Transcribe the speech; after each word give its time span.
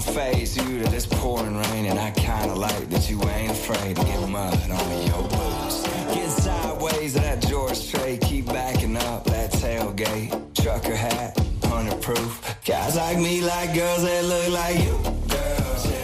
Don't 0.00 0.14
phase 0.14 0.56
you 0.56 0.82
to 0.82 0.90
this 0.90 1.06
pouring 1.06 1.56
rain. 1.56 1.86
And 1.86 1.98
I 1.98 2.10
kinda 2.12 2.54
like 2.54 2.88
that 2.90 3.10
you 3.10 3.20
ain't 3.22 3.50
afraid 3.50 3.96
to 3.96 4.04
get 4.04 4.28
mud 4.28 4.54
on 4.70 5.06
your 5.06 5.22
boots. 5.22 5.82
Get 6.14 6.30
sideways 6.30 7.14
that 7.14 7.40
George 7.48 7.76
Strait, 7.76 8.20
keep 8.20 8.46
backing 8.46 8.96
up 8.96 9.24
that 9.24 9.50
tailgate. 9.52 10.30
Trucker 10.54 10.94
hat, 10.94 11.36
100 11.62 12.00
proof. 12.00 12.32
Guys 12.64 12.96
like 12.96 13.18
me 13.18 13.40
like 13.40 13.74
girls 13.74 14.02
that 14.02 14.24
look 14.24 14.48
like 14.50 14.78
you. 14.78 14.96
Girls, 15.36 15.86
every 15.86 15.97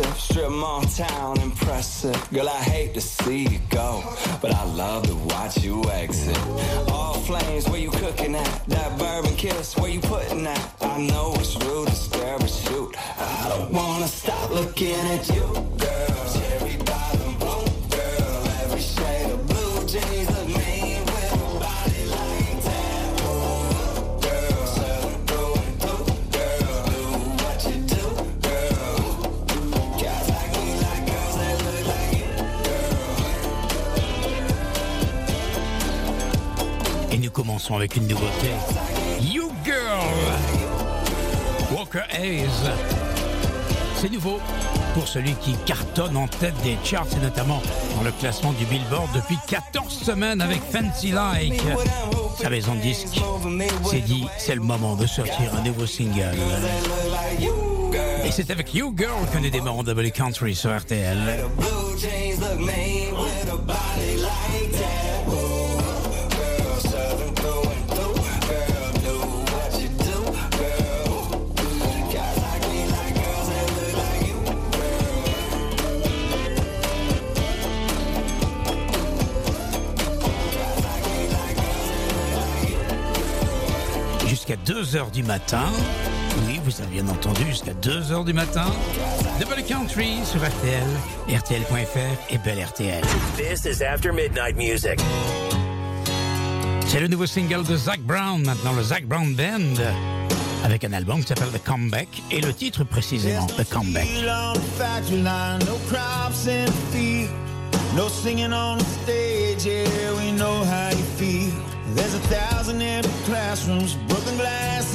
Strip 0.00 0.50
mall 0.50 0.82
town 0.82 1.40
impressive. 1.40 2.16
Girl, 2.30 2.48
I 2.48 2.62
hate 2.62 2.94
to 2.94 3.00
see 3.00 3.46
you 3.48 3.58
go, 3.68 4.02
but 4.40 4.54
I 4.54 4.64
love 4.64 5.06
to 5.08 5.14
watch 5.34 5.62
you 5.62 5.84
exit. 5.90 6.38
All 6.88 7.14
flames, 7.14 7.68
where 7.68 7.80
you 7.80 7.90
cooking 7.90 8.34
at? 8.34 8.68
That 8.68 8.98
bourbon 8.98 9.34
kiss, 9.36 9.76
where 9.76 9.90
you 9.90 10.00
putting 10.00 10.42
that? 10.44 10.74
I 10.80 11.00
know 11.00 11.34
it's 11.36 11.54
rude 11.64 11.88
to 11.88 11.94
stare, 11.94 12.38
but 12.38 12.48
shoot, 12.48 12.94
I 13.18 13.48
don't 13.50 13.72
wanna 13.72 14.08
stop 14.08 14.50
looking 14.50 14.94
at 14.94 15.28
you, 15.28 15.44
Commençons 37.60 37.76
avec 37.76 37.96
une 37.96 38.06
nouveauté. 38.06 38.48
You 39.20 39.52
Girl 39.64 40.08
Walker 41.76 42.04
Hayes. 42.10 42.48
C'est 43.96 44.10
nouveau 44.10 44.38
pour 44.94 45.06
celui 45.06 45.34
qui 45.34 45.54
cartonne 45.66 46.16
en 46.16 46.26
tête 46.26 46.54
des 46.62 46.78
charts 46.82 47.06
et 47.14 47.20
notamment 47.22 47.60
dans 47.96 48.02
le 48.02 48.12
classement 48.12 48.52
du 48.52 48.64
Billboard 48.64 49.10
depuis 49.14 49.36
14 49.46 49.92
semaines 49.92 50.40
avec 50.40 50.62
Fancy 50.62 51.10
Like. 51.10 51.60
Sa 52.40 52.48
maison 52.48 52.74
de 52.76 52.80
disque 52.80 53.20
s'est 53.84 54.00
dit 54.00 54.24
c'est 54.38 54.54
le 54.54 54.62
moment 54.62 54.96
de 54.96 55.06
sortir 55.06 55.54
un 55.54 55.62
nouveau 55.62 55.84
single. 55.84 56.38
Et 58.24 58.30
c'est 58.30 58.50
avec 58.50 58.72
You 58.72 58.94
Girl 58.96 59.26
que 59.34 59.38
nous 59.38 59.50
démarrons 59.50 59.82
Double 59.82 60.10
Country 60.12 60.54
sur 60.54 60.74
RTL. 60.74 61.44
Jusqu'à 84.50 84.72
2h 84.72 85.10
du 85.12 85.22
matin. 85.22 85.64
Oui, 86.46 86.60
vous 86.64 86.80
avez 86.80 86.90
bien 86.90 87.08
entendu, 87.08 87.44
jusqu'à 87.46 87.72
2h 87.72 88.24
du 88.24 88.32
matin. 88.32 88.66
Double 89.40 89.62
Country 89.62 90.18
sur 90.24 90.40
RTL, 90.40 91.38
RTL.fr 91.38 92.32
et 92.32 92.38
Belle 92.38 92.64
RTL. 92.64 93.02
This 93.36 93.64
is 93.64 93.82
After 93.82 94.12
Midnight 94.12 94.56
Music. 94.56 94.98
C'est 96.86 97.00
le 97.00 97.08
nouveau 97.08 97.26
single 97.26 97.64
de 97.64 97.76
Zach 97.76 98.00
Brown, 98.00 98.42
maintenant 98.42 98.72
le 98.72 98.82
Zach 98.82 99.06
Brown 99.06 99.34
Band, 99.34 99.82
avec 100.64 100.84
un 100.84 100.92
album 100.92 101.20
qui 101.20 101.28
s'appelle 101.28 101.50
The 101.50 101.62
Comeback 101.62 102.08
et 102.32 102.40
le 102.40 102.52
titre 102.52 102.82
précisément, 102.82 103.46
The 103.46 103.68
Comeback. 103.68 104.08
on 104.26 104.54
the 104.54 104.60
factory 104.76 105.22
line, 105.22 105.60
no 105.66 105.76
crops 105.88 106.48
in 106.48 106.64
the 106.64 106.72
field, 106.92 107.30
no 107.94 108.08
singing 108.08 108.52
on 108.52 108.78
the 108.78 108.84
stage. 109.04 109.64
Yeah, 109.64 110.12
we 110.18 110.32
know 110.32 110.64
how 110.64 110.90
you 110.90 111.04
feel. 111.16 111.52
There's 111.94 112.14
a 112.14 112.20
thousand 112.20 112.82
empty 112.82 113.10
classrooms, 113.24 113.94
broken 113.94 114.08
glass 114.08 114.09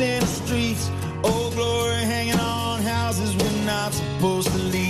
in 0.01 0.19
the 0.19 0.25
streets, 0.25 0.91
old 1.23 1.53
glory 1.53 2.01
hanging 2.01 2.39
on 2.39 2.81
houses 2.81 3.35
we're 3.35 3.65
not 3.65 3.93
supposed 3.93 4.47
to 4.49 4.57
leave. 4.57 4.84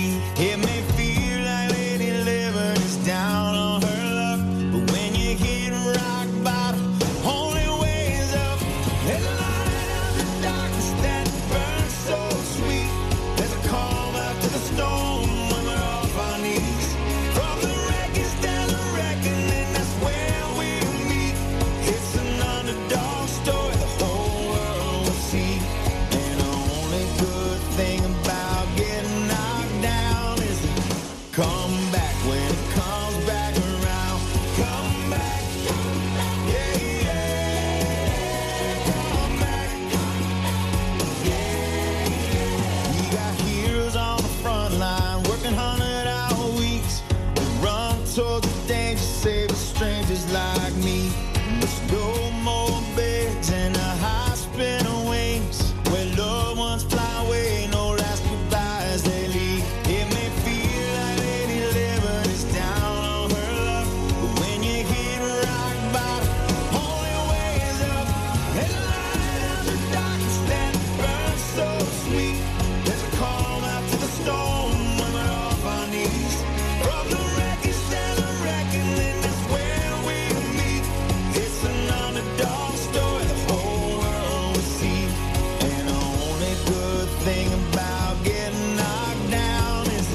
thing 87.26 87.52
about 87.72 88.14
getting 88.22 88.76
knocked 88.76 89.30
down 89.32 89.84
is 89.88 90.08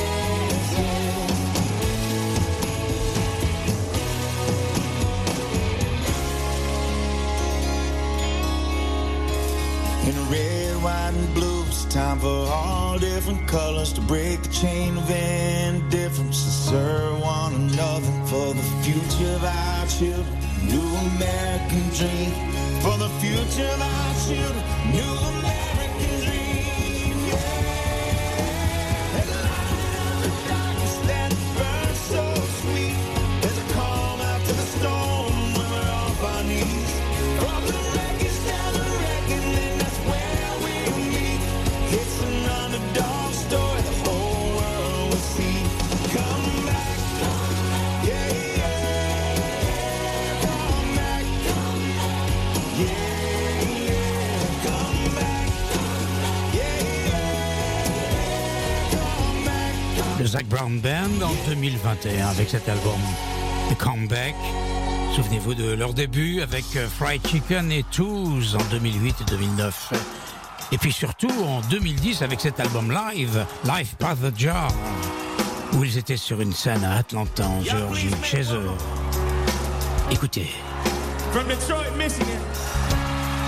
yeah. 9.99 10.09
In 10.09 10.17
red, 10.31 10.75
white, 10.85 11.15
and 11.17 11.35
blue, 11.35 11.65
it's 11.65 11.85
time 11.87 12.21
for 12.21 12.47
all 12.49 12.97
different 12.97 13.49
colors 13.49 13.93
to 13.95 14.01
break 14.03 14.41
the 14.43 14.49
chain 14.51 14.97
of 14.99 15.11
end. 15.11 15.62
of 19.25 19.45
our 19.45 19.87
children, 19.87 20.27
new 20.67 20.89
American 21.15 21.89
dream. 21.97 22.33
For 22.83 22.97
the 22.99 23.09
future 23.21 23.69
of 23.69 23.81
our 23.81 24.15
children, 24.27 24.65
new 24.91 25.13
American 25.39 25.62
Zach 60.33 60.47
Brown 60.47 60.81
Band 60.81 61.23
en 61.23 61.35
2021 61.47 62.27
avec 62.27 62.49
cet 62.49 62.67
album 62.67 62.99
The 63.69 63.77
Comeback. 63.77 64.35
Souvenez-vous 65.15 65.53
de 65.53 65.75
leur 65.75 65.93
début 65.93 66.41
avec 66.41 66.65
euh, 66.77 66.89
Fried 66.89 67.21
Chicken 67.27 67.71
et 67.71 67.83
Tools 67.91 68.57
en 68.59 68.65
2008 68.71 69.17
et 69.21 69.25
2009. 69.31 69.93
Et 70.73 70.79
puis 70.79 70.91
surtout 70.91 71.29
en 71.45 71.61
2010 71.69 72.23
avec 72.23 72.41
cet 72.41 72.61
album 72.61 72.91
live, 72.91 73.45
Life 73.67 73.95
by 74.01 74.15
the 74.17 74.35
Jar, 74.35 74.73
où 75.75 75.85
ils 75.85 75.99
étaient 75.99 76.17
sur 76.17 76.41
une 76.41 76.55
scène 76.55 76.83
à 76.83 76.97
Atlanta 76.97 77.47
en 77.47 77.63
Géorgie, 77.63 78.09
chez 78.23 78.55
eux. 78.55 78.71
Écoutez. 80.11 80.51
From 81.33 81.47
Detroit, 81.47 81.91
Michigan. 81.99 82.41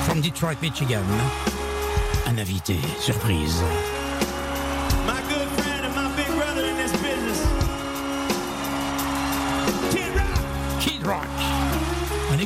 From 0.04 0.20
Detroit, 0.20 0.56
Michigan. 0.60 1.00
Hein. 1.00 2.30
Un 2.30 2.36
invité, 2.36 2.76
surprise. 3.00 3.62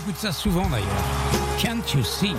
j'écoute 0.09 0.21
ça 0.21 0.33
souvent 0.33 0.67
d'ailleurs. 0.69 0.89
Can't 1.59 1.95
you 1.95 2.03
see? 2.03 2.35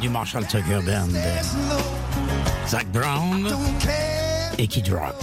du 0.00 0.08
Marshall 0.08 0.46
Tucker 0.46 0.80
Band. 0.84 1.10
Zach 2.66 2.86
Brown 2.88 3.48
et 4.58 4.66
Kid 4.66 4.88
Rock. 4.92 5.14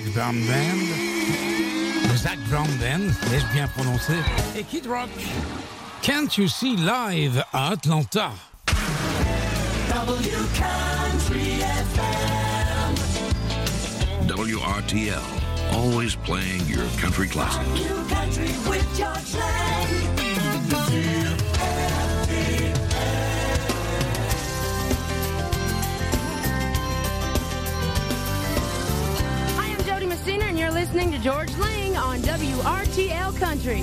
Zach 0.00 0.14
Brown 0.14 0.46
Band. 0.46 0.80
Zach 2.16 2.38
Brown 2.48 2.66
Band, 2.78 3.12
l'ai-je 3.30 3.46
bien 3.52 3.68
prononcé 3.68 4.14
Et 4.56 4.62
Kid 4.62 4.86
Rock. 4.86 5.10
Can't 6.02 6.36
You 6.38 6.48
See 6.48 6.76
live 6.76 7.44
à 7.52 7.72
Atlanta. 7.72 8.30
WRTL, 14.26 15.20
always 15.72 16.16
playing 16.16 16.66
your 16.66 16.86
country 16.98 17.28
classics. 17.28 17.60
Messina, 30.30 30.44
and 30.44 30.58
you're 30.58 30.70
listening 30.70 31.10
to 31.10 31.18
George 31.18 31.52
Lang 31.58 31.96
on 31.96 32.18
WRTL 32.20 33.36
Country. 33.36 33.82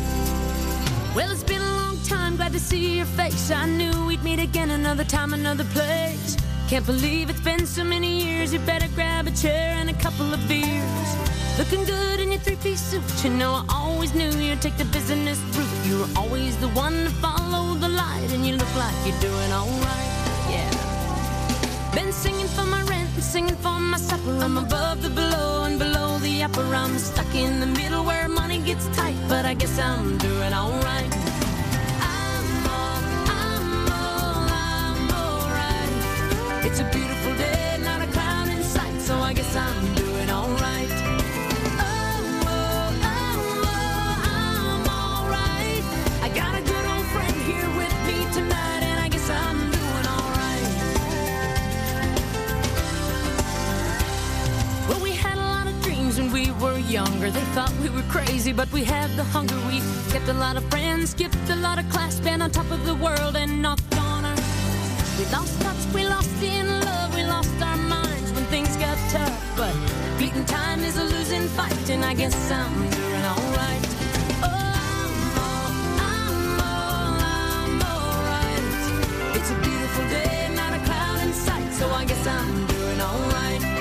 Well, 1.13 1.29
it's 1.29 1.43
been 1.43 1.61
a 1.61 1.75
long 1.75 1.97
time, 2.03 2.37
glad 2.37 2.53
to 2.53 2.59
see 2.59 2.97
your 2.97 3.05
face. 3.05 3.51
I 3.51 3.65
knew 3.65 4.05
we'd 4.05 4.23
meet 4.23 4.39
again 4.39 4.71
another 4.71 5.03
time, 5.03 5.33
another 5.33 5.65
place. 5.65 6.37
Can't 6.69 6.85
believe 6.85 7.29
it's 7.29 7.41
been 7.41 7.65
so 7.65 7.83
many 7.83 8.23
years. 8.23 8.53
You 8.53 8.59
better 8.59 8.87
grab 8.95 9.27
a 9.27 9.31
chair 9.31 9.75
and 9.79 9.89
a 9.89 9.93
couple 9.95 10.33
of 10.33 10.39
beers. 10.47 11.09
Looking 11.57 11.83
good 11.83 12.21
in 12.21 12.31
your 12.31 12.39
three 12.39 12.55
piece 12.55 12.81
suit. 12.81 13.03
You 13.25 13.31
know, 13.31 13.51
I 13.51 13.65
always 13.69 14.13
knew 14.13 14.29
you'd 14.29 14.61
take 14.61 14.77
the 14.77 14.85
business 14.85 15.39
route. 15.57 15.85
You 15.85 15.99
were 15.99 16.11
always 16.15 16.55
the 16.57 16.69
one 16.69 17.03
to 17.03 17.09
follow 17.25 17.73
the 17.73 17.89
light, 17.89 18.29
and 18.31 18.45
you 18.45 18.55
look 18.55 18.73
like 18.77 18.95
you're 19.05 19.19
doing 19.19 19.51
alright. 19.51 20.11
Yeah. 20.53 21.93
Been 21.93 22.13
singing 22.13 22.47
for 22.47 22.65
my 22.65 22.83
rent 22.83 23.07
singing 23.21 23.57
for 23.57 23.79
my 23.79 23.97
supper. 23.97 24.37
I'm 24.41 24.57
above 24.57 25.01
the 25.01 25.09
below 25.09 25.65
and 25.65 25.77
below 25.77 26.06
the. 26.57 26.75
I'm 26.75 26.97
stuck 26.97 27.33
in 27.35 27.59
the 27.59 27.67
middle 27.67 28.03
where 28.03 28.27
money 28.27 28.59
gets 28.59 28.87
tight, 28.95 29.15
but 29.27 29.45
I 29.45 29.53
guess 29.53 29.77
I'm 29.79 30.17
doing 30.17 30.53
alright. 30.53 31.26
Were 56.61 56.77
younger. 56.79 57.29
They 57.29 57.43
thought 57.55 57.71
we 57.81 57.89
were 57.89 58.03
crazy, 58.03 58.53
but 58.53 58.71
we 58.71 58.83
had 58.83 59.09
the 59.11 59.23
hunger. 59.23 59.55
We 59.67 59.81
kept 60.11 60.27
a 60.27 60.33
lot 60.33 60.57
of 60.57 60.63
friends, 60.69 61.11
skipped 61.11 61.49
a 61.49 61.55
lot 61.55 61.79
of 61.79 61.89
class, 61.89 62.19
been 62.19 62.41
on 62.41 62.51
top 62.51 62.69
of 62.71 62.85
the 62.85 62.95
world 62.95 63.35
and 63.35 63.61
knocked 63.61 63.97
on 63.97 64.25
our. 64.25 64.35
We 65.17 65.25
lost 65.31 65.61
touch, 65.61 65.93
we 65.93 66.07
lost 66.07 66.29
in 66.41 66.67
love, 66.81 67.15
we 67.15 67.23
lost 67.23 67.61
our 67.61 67.77
minds 67.77 68.31
when 68.33 68.45
things 68.45 68.75
got 68.77 68.97
tough. 69.09 69.57
But 69.57 69.75
beating 70.17 70.45
time 70.45 70.83
is 70.83 70.97
a 70.97 71.03
losing 71.03 71.47
fight, 71.49 71.89
and 71.89 72.03
I 72.05 72.13
guess 72.13 72.35
I'm 72.51 72.73
doing 72.89 73.25
alright. 73.33 73.87
Oh, 74.43 74.47
alright. 77.93 78.63
It's 79.35 79.51
a 79.51 79.55
beautiful 79.55 80.05
day, 80.09 80.49
not 80.55 80.73
a 80.73 80.79
cloud 80.85 81.21
in 81.23 81.33
sight, 81.33 81.73
so 81.73 81.89
I 81.89 82.05
guess 82.05 82.25
I'm 82.27 82.65
doing 82.67 83.01
alright. 83.01 83.76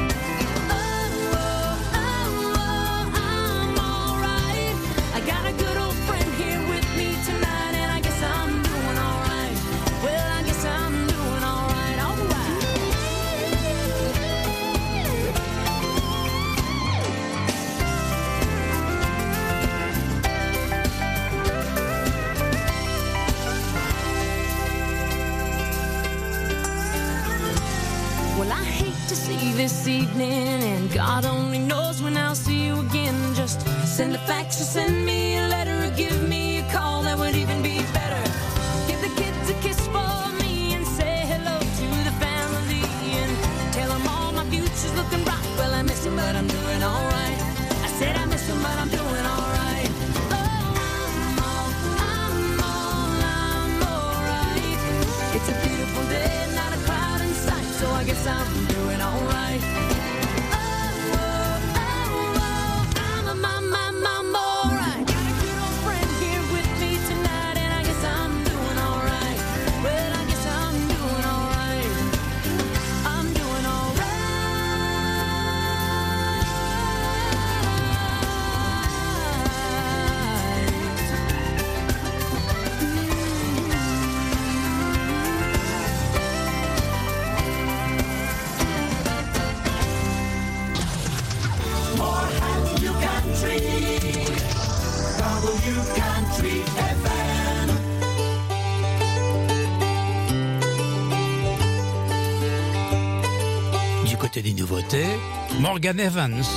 Morgan 105.76 106.00
Evans, 106.00 106.49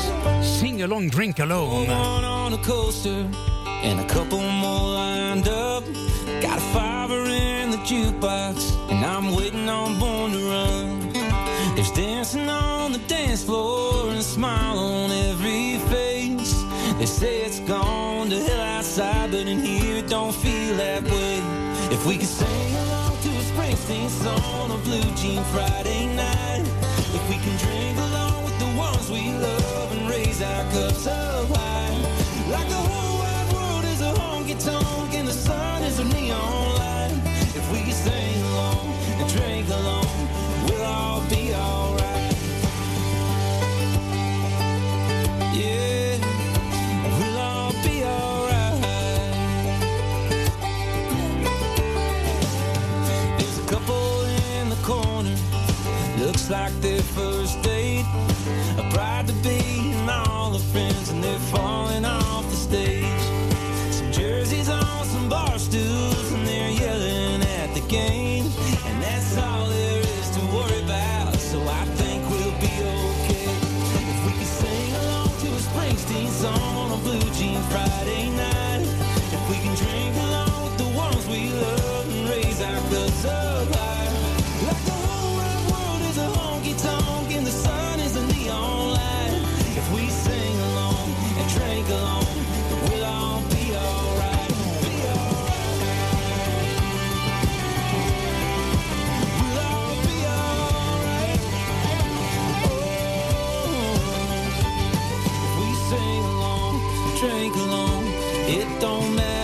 Sing 0.42 0.82
Along, 0.82 1.10
Drink 1.10 1.40
Alone. 1.40 1.90
One 1.90 2.24
on 2.24 2.54
a 2.54 2.58
coaster 2.60 3.30
and 3.84 4.00
a 4.00 4.08
couple 4.08 4.40
more 4.40 4.94
lined 4.94 5.50
up. 5.50 5.84
Got 6.42 6.58
a 6.58 6.62
fiver 6.72 7.26
in 7.26 7.72
the 7.72 7.80
jukebox 7.80 8.72
and 8.90 9.04
I'm 9.04 9.36
waiting 9.36 9.68
on 9.68 10.00
Born 10.00 10.32
to 10.32 10.38
Run. 10.38 11.12
There's 11.76 11.92
dancing 11.92 12.48
on 12.48 12.94
the 12.94 13.00
dance 13.10 13.44
floor 13.44 14.08
and 14.08 14.20
a 14.20 14.24
smile 14.24 14.80
on 14.80 15.12
every 15.12 15.80
face. 15.90 16.64
They 16.98 17.06
say 17.06 17.42
it's 17.42 17.60
gone 17.60 18.30
to 18.30 18.40
hell 18.40 18.62
outside, 18.62 19.32
but 19.32 19.48
in 19.48 19.60
here 19.60 19.98
it 19.98 20.08
don't 20.08 20.34
feel 20.34 20.78
that 20.78 21.04
way. 21.04 21.42
If 21.94 22.06
we 22.06 22.16
could 22.20 22.26
sing 22.26 22.74
along 22.74 23.18
to 23.18 23.30
a 23.32 23.44
Springsteen 23.52 24.08
song 24.08 24.72
on 24.72 24.80
a 24.80 24.82
blue 24.86 25.14
jean 25.18 25.44
Friday 25.52 26.06
night. 26.16 26.88
Like 30.39 30.72
the 32.69 32.75
whole 32.75 33.19
wide 33.19 33.53
world 33.53 33.84
is 33.84 34.00
a 34.00 34.13
honky 34.13 34.55
tonk 34.63 35.13
and 35.13 35.27
the 35.27 35.34
sun 35.34 35.84
is 35.84 36.00
a 36.00 36.05
neon 36.05 36.75
light. 36.75 37.12
If 37.55 37.69
we 37.74 37.91
sing 37.91 38.41
along 38.43 38.88
and 39.19 39.29
drink 39.29 39.67
we'll 39.67 40.86
all 40.86 41.22
be 41.29 41.53
alright. 41.53 42.36
Yeah, 45.53 46.17
we'll 47.19 47.38
all 47.38 47.74
be 47.84 48.05
alright. 48.05 48.79
There's 53.38 53.58
a 53.58 53.67
couple 53.67 54.24
in 54.55 54.69
the 54.69 54.79
corner, 54.84 55.36
looks 56.17 56.50
like 56.50 56.74
their 56.79 56.99
fall 61.50 61.88
it 108.50 108.68
don't 108.82 109.14
matter 109.16 109.38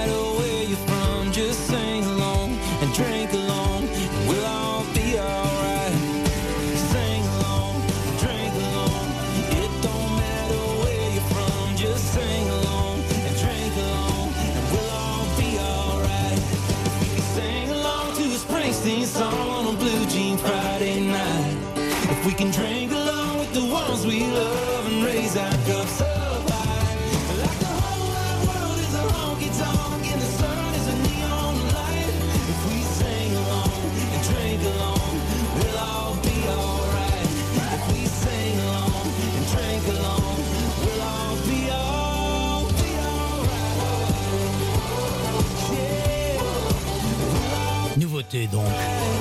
donc. 48.47 48.65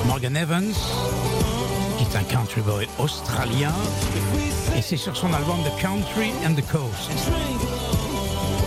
Morgan 0.07 0.37
Evans, 0.37 0.75
qui 1.99 2.05
est 2.05 2.17
un 2.17 2.23
country 2.25 2.61
boy 2.61 2.89
australien. 2.99 3.73
Et 4.77 4.83
c'est 4.83 4.97
sur 4.97 5.17
son 5.17 5.33
album 5.33 5.57
The 5.65 5.81
Country 5.81 6.33
and 6.47 6.55
the 6.55 6.67
Coast. 6.71 7.11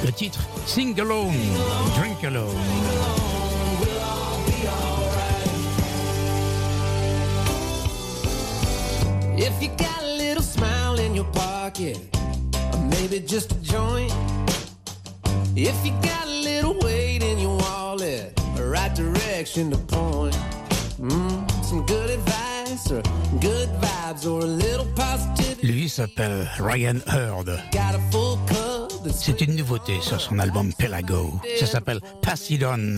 Le 0.06 0.12
titre 0.12 0.40
Sing 0.66 1.00
Alone, 1.00 1.34
Drink 1.98 2.24
Alone. 2.24 2.56
If 9.38 9.62
you 9.62 9.70
got 9.78 10.02
a 10.02 10.18
little 10.18 10.44
smile 10.44 11.00
in 11.00 11.14
your 11.14 11.26
pocket, 11.34 11.98
or 12.74 12.80
maybe 12.90 13.20
just 13.20 13.52
a 13.52 13.62
joint. 13.62 14.14
If 15.56 15.76
you 15.86 15.92
got 16.04 16.27
direction 18.98 19.70
to 19.70 19.78
point. 19.78 20.36
Mm, 21.00 21.64
some 21.64 21.86
good 21.86 22.10
advice 22.10 22.92
or 22.92 23.02
good 23.40 23.70
vibes 23.80 24.26
or 24.26 24.42
a 24.42 24.46
little 24.46 24.88
positivity. 24.96 25.68
Lui 25.68 25.88
s'appelle 25.88 26.48
Ryan 26.58 27.00
Hurd. 27.06 27.46
Got 27.72 27.96
a 27.96 28.00
full 28.12 28.40
that's 29.04 29.24
C'est 29.24 29.42
une 29.42 29.56
nouveauté 29.56 30.02
sur 30.02 30.20
son 30.20 30.40
album 30.40 30.74
Pelago. 30.74 31.40
Ça 31.60 31.68
s'appelle 31.68 32.02
Pass 32.22 32.50
It 32.50 32.64
On. 32.64 32.98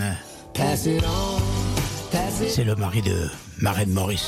pass 0.54 0.86
it 0.86 1.04
on, 1.04 2.48
C'est 2.48 2.64
le 2.64 2.74
mari 2.76 3.02
de 3.02 3.28
Maren 3.60 3.90
Morris. 3.90 4.24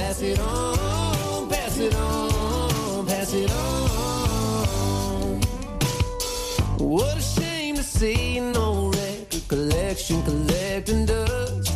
Pass 0.00 0.22
it 0.22 0.40
on, 0.40 1.48
pass 1.50 1.78
it 1.78 1.94
on, 1.94 3.06
pass 3.06 3.34
it 3.34 3.50
on. 3.50 5.40
What 6.78 7.18
a 7.18 7.20
shame 7.20 7.76
to 7.76 7.82
see 7.82 8.40
no 8.40 8.90
record 8.90 9.46
collection 9.48 10.22
collecting 10.22 11.04
dust. 11.04 11.70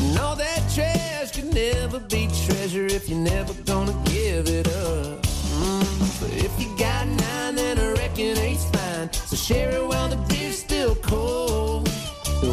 And 0.00 0.18
all 0.18 0.36
that 0.36 0.62
trash 0.74 1.32
could 1.32 1.52
never 1.52 1.98
be 1.98 2.28
treasure 2.46 2.86
if 2.86 3.08
you're 3.08 3.26
never 3.34 3.52
gonna 3.64 3.96
give 4.04 4.48
it 4.48 4.68
up. 4.68 5.22
Mm, 5.58 6.20
But 6.20 6.32
if 6.46 6.52
you 6.60 6.68
got 6.78 7.04
nine, 7.08 7.56
then 7.56 7.78
I 7.80 7.92
reckon 8.00 8.38
eight's 8.38 8.66
fine. 8.76 9.12
So 9.12 9.34
share 9.34 9.70
it 9.72 9.84
while 9.84 10.08
the 10.08 10.20
beer's 10.28 10.58
still 10.58 10.94
cold. 10.96 11.88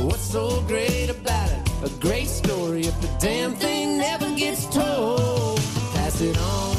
What's 0.08 0.28
so 0.38 0.62
great 0.62 1.10
about 1.10 1.50
it? 1.52 1.62
A 1.84 1.90
great 2.00 2.28
story 2.28 2.82
if 2.82 3.00
the 3.02 3.10
damn 3.20 3.54
thing 3.56 3.98
never 3.98 4.21
gets 4.42 4.66
told. 4.74 5.60
Pass 5.94 6.20
it 6.20 6.38
on, 6.40 6.76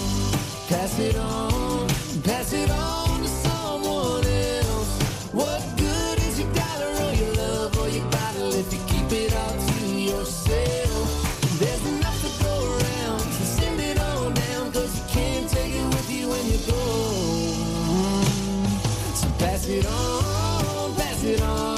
pass 0.69 0.99
it 0.99 1.17
on, 1.17 1.89
pass 2.25 2.53
it 2.53 2.71
on 2.71 3.23
to 3.23 3.29
someone 3.29 4.27
else. 4.27 4.91
What 5.33 5.63
good 5.77 6.19
is 6.27 6.41
your 6.41 6.53
dollar 6.55 6.91
or 7.05 7.13
your 7.23 7.33
love 7.35 7.79
or 7.79 7.89
your 7.89 8.09
bottle 8.11 8.53
if 8.53 8.73
you 8.75 8.81
keep 8.89 9.09
it 9.13 9.33
all 9.33 9.57
to 9.69 9.87
yourself? 10.11 11.07
There's 11.61 11.85
enough 11.87 12.19
to 12.27 12.31
go 12.43 12.55
around, 12.75 13.21
so 13.21 13.45
send 13.61 13.81
it 13.81 13.99
on 14.11 14.35
down, 14.35 14.73
cause 14.73 14.93
you 14.99 15.05
can't 15.17 15.49
take 15.49 15.73
it 15.73 15.87
with 15.95 16.11
you 16.11 16.29
when 16.33 16.45
you 16.53 16.59
go. 16.67 16.83
So 19.21 19.29
pass 19.39 19.69
it 19.69 19.87
on, 19.87 20.95
pass 20.97 21.23
it 21.23 21.41
on, 21.43 21.72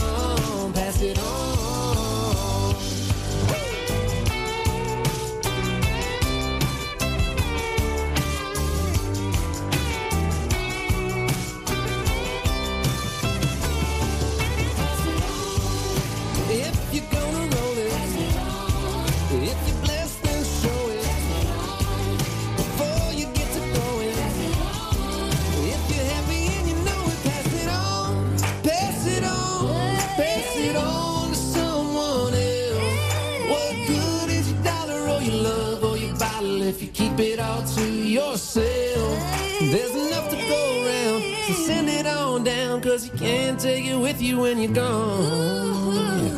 yourself. 38.44 39.18
There's 39.60 39.94
enough 39.94 40.28
to 40.30 40.36
go 40.36 40.84
around, 40.84 41.22
so 41.46 41.54
send 41.64 41.88
it 41.88 42.06
on 42.06 42.44
down, 42.44 42.82
cause 42.82 43.06
you 43.06 43.12
can't 43.12 43.58
take 43.58 43.86
it 43.86 43.96
with 43.96 44.20
you 44.20 44.40
when 44.40 44.58
you're 44.58 44.72
gone. 44.72 46.30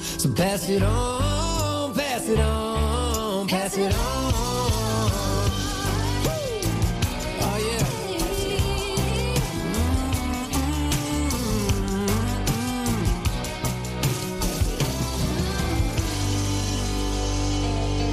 So 0.00 0.32
pass 0.32 0.68
it 0.68 0.82
on, 0.82 1.94
pass 1.94 2.28
it 2.28 2.38
on, 2.38 3.48
pass 3.48 3.76
it 3.76 3.92
on. 3.94 4.24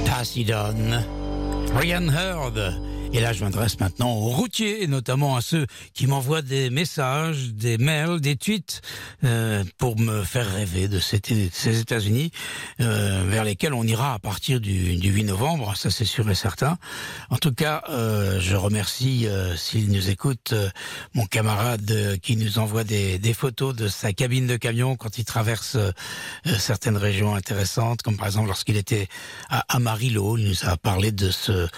Tassidon, 0.06 1.04
Brian 1.68 2.08
Heard. 2.08 2.91
Et 3.14 3.20
là, 3.20 3.34
je 3.34 3.44
m'adresse 3.44 3.78
maintenant 3.78 4.10
aux 4.14 4.30
routiers, 4.30 4.86
notamment 4.86 5.36
à 5.36 5.42
ceux 5.42 5.66
qui 5.92 6.06
m'envoient 6.06 6.40
des 6.40 6.70
messages, 6.70 7.52
des 7.52 7.76
mails, 7.76 8.22
des 8.22 8.36
tweets, 8.36 8.80
euh, 9.22 9.64
pour 9.76 10.00
me 10.00 10.22
faire 10.22 10.50
rêver 10.50 10.88
de 10.88 10.98
ces, 10.98 11.18
États-Unis, 11.78 12.30
euh, 12.80 13.22
vers 13.28 13.44
lesquels 13.44 13.74
on 13.74 13.82
ira 13.82 14.14
à 14.14 14.18
partir 14.18 14.60
du, 14.60 14.96
du 14.96 15.10
8 15.10 15.24
novembre, 15.24 15.76
ça 15.76 15.90
c'est 15.90 16.06
sûr 16.06 16.30
et 16.30 16.34
certain. 16.34 16.78
En 17.28 17.36
tout 17.36 17.52
cas, 17.52 17.82
euh, 17.90 18.40
je 18.40 18.56
remercie, 18.56 19.26
s'il 19.56 19.92
nous 19.92 20.08
écoute, 20.08 20.54
mon 21.12 21.26
camarade 21.26 22.18
qui 22.22 22.36
nous 22.36 22.58
envoie 22.58 22.82
des, 22.82 23.34
photos 23.34 23.76
de 23.76 23.88
sa 23.88 24.14
cabine 24.14 24.46
de 24.46 24.56
camion 24.56 24.96
quand 24.96 25.18
il 25.18 25.26
traverse 25.26 25.76
certaines 26.58 26.96
régions 26.96 27.34
intéressantes, 27.34 28.00
comme 28.00 28.16
par 28.16 28.26
exemple 28.26 28.48
lorsqu'il 28.48 28.78
était 28.78 29.08
à 29.50 29.64
Amarillo, 29.68 30.38
il 30.38 30.48
nous 30.48 30.68
a 30.68 30.78
parlé 30.78 31.12
de 31.12 31.30
ce 31.30 31.68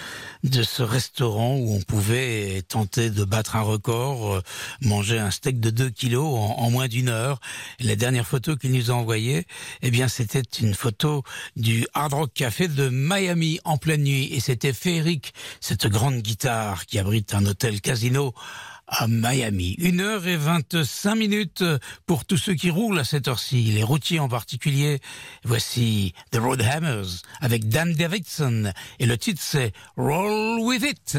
de 0.45 0.63
ce 0.63 0.83
restaurant 0.83 1.24
où 1.33 1.75
on 1.75 1.81
pouvait 1.81 2.63
tenter 2.69 3.11
de 3.11 3.25
battre 3.25 3.57
un 3.57 3.63
record, 3.63 4.35
euh, 4.35 4.43
manger 4.81 5.19
un 5.19 5.31
steak 5.31 5.61
de 5.61 5.71
2 5.71 5.91
kilos 5.91 6.27
en, 6.27 6.71
moins 6.71 6.89
d'une 6.89 7.09
heure. 7.09 7.41
La 7.81 7.97
dernière 7.97 8.27
photo 8.27 8.57
qu'il 8.57 8.73
nous 8.73 8.91
a 8.91 8.95
envoyée, 8.95 9.47
eh 9.83 9.91
bien, 9.91 10.09
c'était 10.09 10.43
une 10.61 10.75
photo 10.75 11.23
du 11.57 11.87
Hard 11.95 12.13
Rock 12.13 12.31
Café 12.35 12.69
de 12.69 12.89
Miami 12.89 13.61
en 13.65 13.79
pleine 13.79 14.03
nuit. 14.03 14.33
Et 14.33 14.41
c'était 14.41 14.73
féerique, 14.73 15.35
cette 15.61 15.87
grande 15.87 16.21
guitare 16.21 16.87
qui 16.87 16.99
abrite 16.99 17.35
un 17.35 17.47
hôtel 17.47 17.81
casino 17.81 18.35
à 18.99 19.07
Miami. 19.09 19.75
Une 19.79 20.01
heure 20.01 20.27
et 20.27 20.37
25 20.37 21.15
minutes 21.15 21.65
pour 22.07 22.25
tous 22.25 22.37
ceux 22.37 22.55
qui 22.55 22.71
roulent 22.71 22.99
à 22.99 23.05
cette 23.05 23.29
heure-ci, 23.29 23.63
les 23.65 23.83
routiers 23.83 24.21
en 24.21 24.29
particulier. 24.29 25.01
Voici 25.45 26.15
The 26.31 26.39
Road 26.39 26.63
Hammers 26.63 27.23
avec 27.41 27.69
Dan 27.69 27.93
Davidson 27.93 28.73
et 28.99 29.07
le 29.07 29.19
titre 29.19 29.41
c'est 29.43 29.73
Roll 29.97 30.61
With 30.61 30.83
It. 30.83 31.19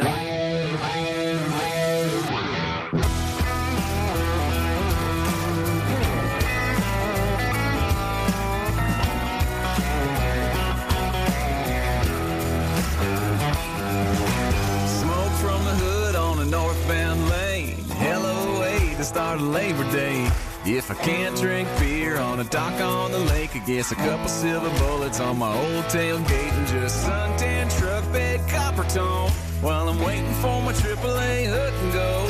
Start 19.05 19.39
Labor 19.39 19.83
Day. 19.91 20.27
If 20.65 20.89
I 20.89 20.95
can't 20.95 21.35
drink 21.37 21.69
beer 21.79 22.17
on 22.17 22.39
a 22.39 22.43
dock 22.45 22.81
on 22.81 23.11
the 23.11 23.19
lake, 23.19 23.55
I 23.55 23.59
guess 23.59 23.91
a 23.91 23.95
couple 23.95 24.27
silver 24.27 24.69
bullets 24.79 25.19
on 25.19 25.37
my 25.37 25.55
old 25.55 25.85
tailgate 25.85 26.51
and 26.51 26.67
just 26.67 27.05
suntan 27.05 27.69
truck 27.77 28.03
bed 28.11 28.41
copper 28.49 28.83
tone 28.89 29.29
while 29.61 29.89
I'm 29.89 29.99
waiting 30.03 30.33
for 30.41 30.59
my 30.63 30.73
AAA 30.73 31.45
hook 31.45 31.73
and 31.83 31.93
go. 31.93 32.27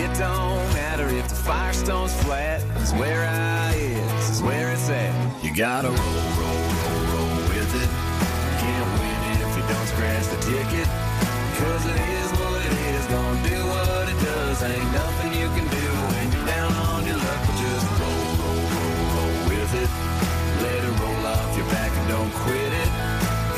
It 0.00 0.16
don't 0.16 0.62
matter 0.72 1.08
if 1.08 1.28
the 1.28 1.34
firestone's 1.34 2.14
flat, 2.22 2.62
it's 2.76 2.92
where 2.92 3.26
I 3.26 3.74
is, 3.74 4.30
is 4.30 4.42
where 4.42 4.70
it's 4.70 4.88
at. 4.88 5.44
You 5.44 5.52
gotta 5.52 5.88
roll, 5.88 5.96
roll, 5.98 6.62
roll, 6.78 7.02
roll 7.12 7.36
with 7.50 7.74
it. 7.74 7.90
Can't 8.62 8.88
win 9.00 9.20
it 9.32 9.40
if 9.48 9.56
you 9.56 9.64
don't 9.66 9.88
scratch 9.88 10.26
the 10.28 10.38
ticket. 10.46 10.88
Cause 11.58 11.86
it 11.86 12.00
is 12.22 12.27
Ain't 14.68 14.92
nothing 14.92 15.32
you 15.32 15.48
can 15.56 15.66
do 15.68 15.86
when 16.12 16.30
you're 16.32 16.46
down 16.46 16.72
on 16.92 17.06
your 17.06 17.16
luck, 17.16 17.42
just 17.56 17.86
roll, 18.00 18.30
roll, 18.40 18.64
roll, 18.74 19.00
roll 19.14 19.36
with 19.48 19.72
it. 19.82 19.90
Let 20.62 20.84
it 20.84 20.94
roll 21.00 21.24
off 21.26 21.56
your 21.56 21.66
back 21.68 21.90
and 21.90 22.08
don't 22.08 22.32
quit 22.44 22.72
it. 22.84 22.90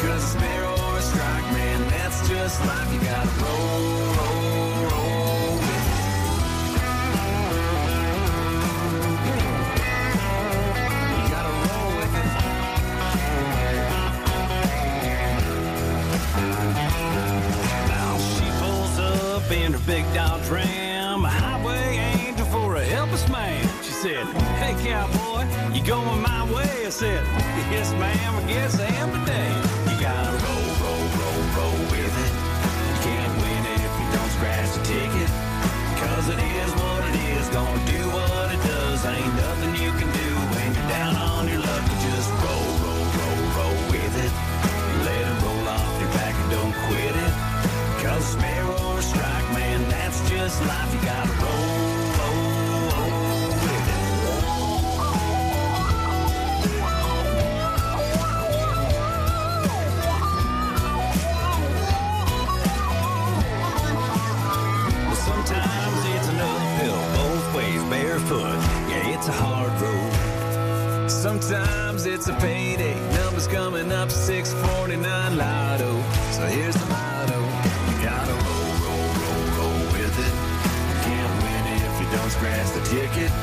Cause 0.03 0.23
a 0.23 0.39
spare 0.39 0.65
or 0.65 0.99
a 0.99 1.03
strike, 1.03 1.49
man, 1.53 1.81
that's 1.91 2.29
just 2.29 2.61
life. 2.65 2.93
You 2.95 3.01
gotta 3.01 3.29
roll, 3.43 4.15
roll, 4.19 4.87
roll 4.87 5.55
with 5.59 5.87
it. 5.89 5.99
You 11.11 11.23
gotta 11.35 11.55
roll 11.67 11.91
with 11.99 12.15
it. 12.23 12.31
Now 17.91 18.13
she 18.35 18.47
pulls 18.61 18.97
up 19.01 19.51
in 19.51 19.73
her 19.73 19.85
big 19.87 20.05
Dodge 20.15 20.49
Ram, 20.49 20.90
helpless 23.21 23.29
man. 23.29 23.83
She 23.83 23.93
said, 23.93 24.27
Hey 24.59 24.75
cowboy, 24.85 25.45
you 25.75 25.83
going 25.85 26.23
my 26.23 26.45
way? 26.53 26.87
I 26.87 26.91
said, 26.91 27.25
Yes 27.71 27.93
ma'am, 27.93 28.37
I 28.37 28.43
guess 28.47 28.79
I 28.81 28.87
am 28.87 29.11
today. 29.13 29.51
You 29.91 30.01
gotta 30.01 30.33
roll, 30.45 30.69
roll, 30.83 31.07
roll, 31.19 31.43
roll 31.57 31.81
with 31.91 32.15
it. 32.27 32.33
You 32.89 32.97
can't 33.05 33.33
win 33.41 33.63
it 33.75 33.81
if 33.81 33.95
you 34.01 34.09
don't 34.17 34.31
scratch 34.37 34.71
the 34.77 34.83
ticket. 34.85 35.31
Cause 36.01 36.29
it 36.29 36.41
is 36.41 36.71
what 36.81 37.03
it 37.11 37.17
is, 37.37 37.49
gonna 37.51 37.87
do 37.87 38.03
what 38.09 38.47
it 38.55 38.63
does. 38.63 39.05
Ain't 39.05 39.35
nothing 39.37 39.73
you 39.77 39.91
can 39.99 40.11
do 40.11 40.31
when 40.55 40.69
you're 40.75 40.89
down 40.89 41.15
on 41.17 41.49
your 41.49 41.61
luck. 41.61 41.83
You 41.91 41.97
just 42.09 42.31
roll, 42.45 42.71
roll, 42.85 43.07
roll, 43.19 43.41
roll 43.59 43.79
with 43.93 44.15
it. 44.17 44.33
Let 45.05 45.21
it 45.29 45.37
roll 45.45 45.67
off 45.69 45.93
your 46.01 46.11
back 46.17 46.35
and 46.35 46.51
don't 46.57 46.75
quit 46.89 47.15
it. 47.27 47.35
Cause 48.03 48.25
spare 48.25 48.65
or 48.65 49.03
strike, 49.03 49.49
man, 49.53 49.89
that's 49.91 50.19
just 50.31 50.61
life. 50.65 50.91
You 50.95 51.01
gotta 51.05 51.33
roll, 51.45 51.90
Sometimes 71.51 72.07
it's 72.07 72.29
a 72.29 72.35
payday. 72.35 72.95
Numbers 73.19 73.49
coming 73.49 73.91
up 73.91 74.09
649 74.09 75.03
lotto. 75.37 75.99
So 76.31 76.47
here's 76.47 76.77
the 76.79 76.87
motto. 76.87 77.43
You 77.91 77.97
gotta 78.07 78.37
roll, 78.47 78.71
roll, 78.87 79.11
roll, 79.19 79.47
roll 79.59 79.83
with 79.91 80.15
it. 80.15 80.35
You 80.87 80.97
can't 81.03 81.35
win 81.43 81.63
if 81.75 81.95
you 81.99 82.07
don't 82.15 82.31
scratch 82.31 82.71
the 82.71 82.83
ticket. 82.87 83.35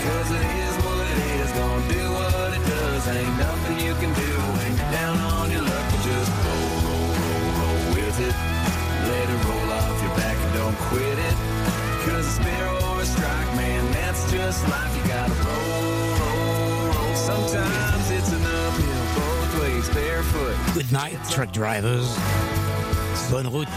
Cause 0.00 0.28
it 0.32 0.48
is 0.64 0.74
what 0.80 1.04
it 1.04 1.18
is. 1.36 1.52
Gonna 1.52 1.92
do 1.92 2.04
what 2.16 2.56
it 2.56 2.64
does. 2.64 3.04
Ain't 3.20 3.36
nothing 3.36 3.76
you 3.84 3.92
can 4.00 4.12
do 4.16 4.32
when 4.56 4.72
you're 4.72 4.92
down 4.96 5.20
on 5.36 5.50
your 5.52 5.60
luck. 5.60 5.88
Just 6.08 6.32
roll, 6.48 6.72
roll, 6.88 7.10
roll, 7.20 7.48
roll 7.60 7.82
with 7.92 8.16
it. 8.16 8.36
Let 9.12 9.28
it 9.28 9.40
roll 9.44 9.68
off 9.76 9.96
your 10.00 10.14
back 10.16 10.40
and 10.40 10.52
don't 10.56 10.78
quit 10.88 11.18
it. 11.20 11.36
Cause 12.08 12.24
a 12.24 12.32
spare 12.32 12.70
or 12.88 13.02
a 13.02 13.04
strike, 13.04 13.50
man, 13.60 13.92
that's 13.92 14.24
just 14.32 14.64
life. 14.72 14.96
You 14.96 15.04
Good 20.74 20.90
night, 20.90 21.18
truck 21.28 21.52
drivers. 21.52 22.16
Bonne 23.30 23.46
route, 23.46 23.68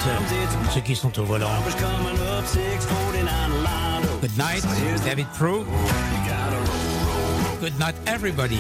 ceux 0.74 0.80
qui 0.80 0.96
sont 0.96 1.20
au 1.20 1.26
volant. 1.26 1.52
Numbers 1.52 1.76
coming 1.76 2.22
up 2.22 2.46
649 2.46 3.64
lotto. 3.64 4.20
Good 4.22 4.38
night, 4.38 4.64
David 5.04 5.28
Pro. 5.38 5.66
Good 7.60 7.78
night, 7.78 7.96
everybody, 8.08 8.60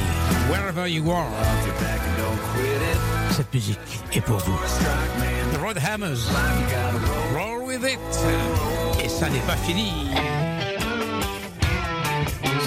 wherever 0.50 0.86
you 0.86 1.12
are. 1.12 1.30
Cette 3.32 3.54
musique 3.54 3.80
est 4.13 4.21
pour 4.21 4.39
vous. 4.39 4.58
The 5.54 5.62
Road 5.62 5.78
Hammers, 5.78 6.30
roll 7.34 7.65
with 7.65 7.84
it. 7.86 8.00
Et 9.02 9.08
ça 9.08 9.30
n'est 9.30 9.39
pas 9.48 9.56
fini. 9.56 10.10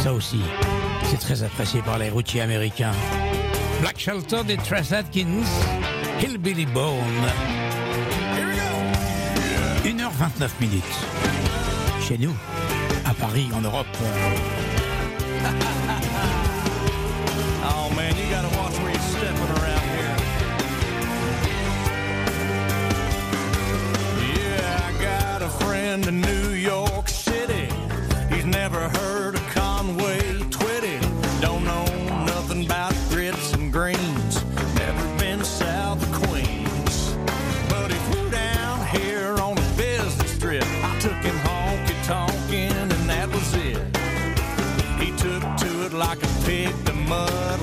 Ça 0.02 0.14
aussi, 0.14 0.40
c'est 1.10 1.20
très 1.20 1.42
apprécié 1.42 1.82
par 1.82 1.98
les 1.98 2.08
routiers 2.08 2.40
américains. 2.40 2.94
Black 3.80 3.98
Shelter 3.98 4.42
des 4.44 4.56
Trace 4.56 4.92
Atkins, 4.92 5.46
Hillbilly 6.20 6.66
Bone. 6.66 6.98
1h29 9.84 10.50
minutes. 10.60 10.84
Chez 12.00 12.18
nous, 12.18 12.34
à 13.04 13.14
Paris, 13.14 13.48
en 13.54 13.60
Europe. 13.60 13.86
oh 17.64 17.90
man, 17.94 18.16
you 18.16 18.28
gotta 18.30 18.48
watch 18.56 18.76
where 18.80 18.90
you're 18.90 19.00
stepping 19.00 19.50
around 19.56 19.84
here. 19.94 20.16
Yeah, 24.34 24.88
I 24.88 24.92
got 25.02 25.42
a 25.42 25.48
friend 25.64 26.06
in 26.06 26.20
New 26.20 26.50
York 26.50 27.08
City. 27.08 27.68
He's 28.30 28.44
never 28.44 28.88
heard 28.88 29.27
mud 47.08 47.57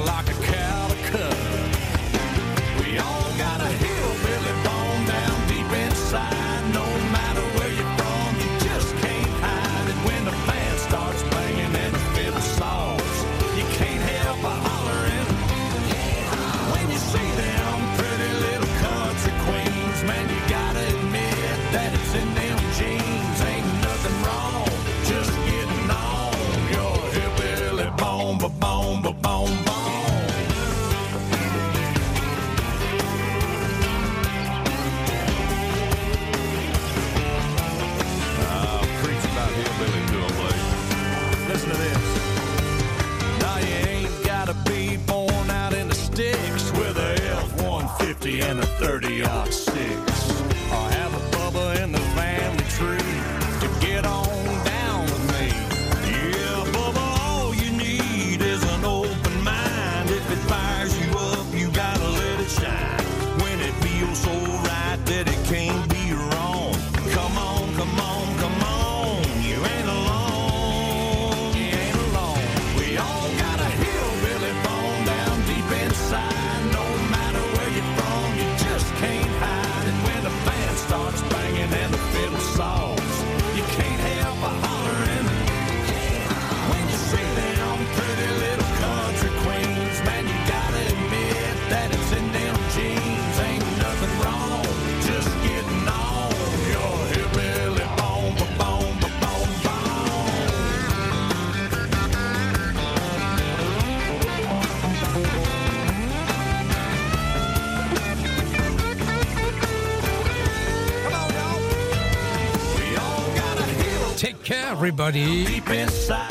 Take 114.17 114.43
care, 114.43 114.71
everybody. 114.71 115.61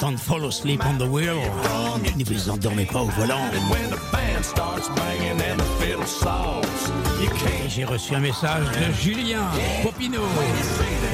Don't 0.01 0.17
fall 0.17 0.47
asleep 0.47 0.85
on 0.87 0.97
the 0.97 1.07
wheel. 1.07 1.39
Ne 2.17 2.25
vous 2.25 2.49
endormez 2.49 2.87
pas 2.87 3.01
au 3.01 3.09
volant. 3.09 3.43
J'ai 7.69 7.85
reçu 7.85 8.15
un 8.15 8.21
message 8.21 8.65
de 8.69 8.93
Julien 9.03 9.43
Popino, 9.83 10.23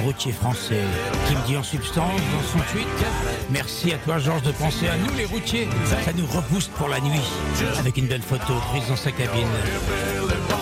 routier 0.04 0.32
français, 0.32 0.84
qui 1.26 1.34
me 1.34 1.46
dit 1.46 1.56
en 1.56 1.62
substance 1.62 2.20
dans 2.32 2.48
son 2.52 2.64
tweet 2.70 2.86
Merci 3.50 3.92
à 3.92 3.98
toi, 3.98 4.18
Georges, 4.18 4.42
de 4.42 4.52
penser 4.52 4.86
à 4.86 4.96
nous, 4.96 5.14
les 5.16 5.24
routiers. 5.24 5.68
Ça 6.04 6.12
nous 6.16 6.26
rebooste 6.26 6.70
pour 6.72 6.88
la 6.88 7.00
nuit. 7.00 7.20
Avec 7.78 7.96
une 7.96 8.06
belle 8.06 8.22
photo 8.22 8.54
prise 8.70 8.86
dans 8.88 8.96
sa 8.96 9.10
cabine. 9.10 9.48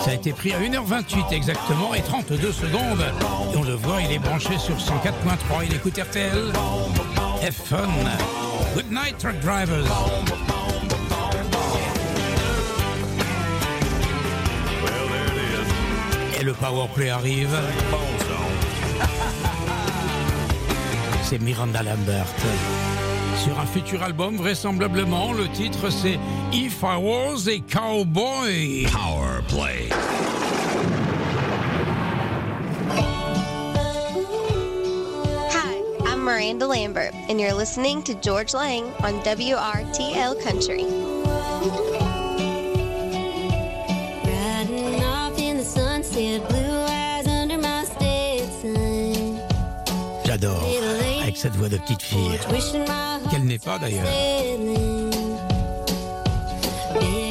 Ça 0.04 0.10
a 0.10 0.14
été 0.14 0.32
pris 0.32 0.52
à 0.52 0.60
1h28 0.60 1.32
exactement 1.32 1.94
et 1.94 2.00
32 2.02 2.52
secondes. 2.52 3.04
Et 3.52 3.56
on 3.56 3.62
le 3.62 3.74
voit, 3.74 4.00
il 4.02 4.12
est 4.12 4.18
branché 4.18 4.56
sur 4.58 4.76
104.3. 4.76 5.66
Il 5.66 5.74
écoute 5.74 5.98
RTL. 5.98 6.52
F-Fun. 7.42 7.88
Good 8.74 8.90
night, 8.90 9.18
truck 9.18 9.38
drivers. 9.40 9.84
Et 16.40 16.44
le 16.44 16.52
powerplay 16.52 17.10
arrive. 17.10 17.56
C'est 21.24 21.40
Miranda 21.40 21.82
Lambert. 21.82 22.26
Sur 23.44 23.58
un 23.60 23.66
futur 23.66 24.02
album, 24.02 24.36
vraisemblablement, 24.36 25.32
le 25.32 25.48
titre 25.48 25.90
c'est 25.90 26.18
If 26.52 26.82
I 26.82 26.96
Was 26.98 27.48
a 27.48 27.60
Cowboy. 27.60 28.86
Power. 28.90 29.27
play. 29.48 29.88
Hi, 35.50 35.82
I'm 36.06 36.20
Miranda 36.22 36.66
Lambert, 36.66 37.14
and 37.28 37.40
you're 37.40 37.54
listening 37.54 38.02
to 38.04 38.14
George 38.14 38.54
Lang 38.54 38.84
on 39.02 39.20
WRTL 39.22 40.40
Country. 40.42 40.84
Riding 44.24 45.02
off 45.02 45.38
in 45.38 45.56
the 45.56 45.64
sunset, 45.64 46.46
blue 46.48 46.80
eyes 46.86 47.26
under 47.26 47.58
my 47.58 47.84
Stetson. 47.84 49.40
J'adore, 50.24 50.62
avec 51.22 51.36
cette 51.36 51.56
voix 51.56 51.70
de 51.70 51.78
petite 51.78 52.02
fille, 52.02 52.38
qu'elle 53.30 53.44
n'est 53.44 53.58
pas 53.58 53.78
d'ailleurs. 53.78 54.04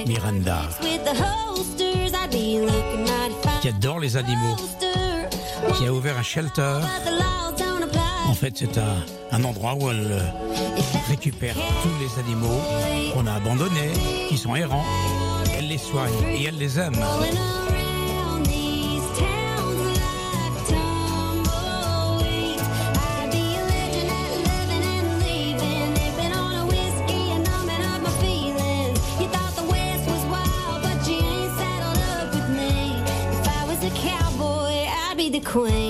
Miranda. 0.08 0.70
With 0.82 1.04
the 1.04 1.14
holster. 1.14 1.87
qui 3.62 3.70
adore 3.70 4.00
les 4.00 4.18
animaux, 4.18 4.56
qui 5.78 5.86
a 5.86 5.94
ouvert 5.94 6.18
un 6.18 6.24
shelter. 6.24 6.80
En 8.28 8.34
fait, 8.34 8.54
c'est 8.56 8.78
un, 8.78 9.44
endroit 9.44 9.74
où 9.76 9.90
elle 9.90 10.12
euh, 10.12 10.20
récupère 11.08 11.56
tous 11.56 11.90
les 12.00 12.20
animaux 12.20 12.62
qu'on 13.14 13.26
a 13.26 13.34
abandonnés, 13.34 13.94
qui 14.30 14.38
sont 14.38 14.56
errants. 14.56 14.86
Elle 15.58 15.70
les 15.70 15.78
soigne 15.78 16.14
et 16.36 16.46
elle 16.46 16.58
les 16.58 16.80
aime. 16.80 16.96
queen. 35.48 35.87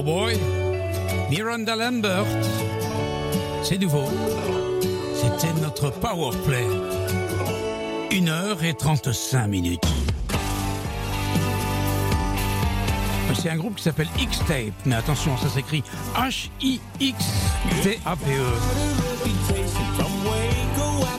Cowboy. 0.00 0.34
Miranda 1.28 1.76
Lambert. 1.76 2.24
C'est 3.62 3.76
nouveau. 3.76 4.08
C'était 5.14 5.52
notre 5.60 5.90
power 5.90 6.30
play. 6.46 6.64
1 8.10 8.26
heure 8.28 8.64
et 8.64 8.72
35 8.72 9.46
minutes. 9.46 9.84
C'est 13.34 13.50
un 13.50 13.56
groupe 13.56 13.74
qui 13.76 13.82
s'appelle 13.82 14.08
X-Tape, 14.18 14.72
mais 14.86 14.94
attention, 14.94 15.36
ça 15.36 15.50
s'écrit 15.50 15.84
H-I-X-T-A-P-E. 16.16 17.20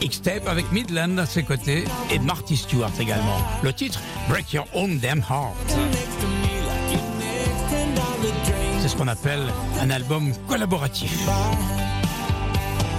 X-Tape 0.02 0.48
avec 0.48 0.72
Midland 0.72 1.20
à 1.20 1.28
ses 1.28 1.44
côtés 1.44 1.86
et 2.12 2.17
Marty 2.17 2.58
Stewart 2.58 2.91
également. 3.00 3.38
Le 3.62 3.74
titre 3.74 4.02
Break 4.28 4.54
Your 4.54 4.65
Own 4.74 4.98
Damn 4.98 5.20
Heart. 5.20 5.78
C'est 8.82 8.88
ce 8.88 8.96
qu'on 8.96 9.08
appelle 9.08 9.54
un 9.80 9.91
album 9.91 10.34
collaboratif. 10.48 11.15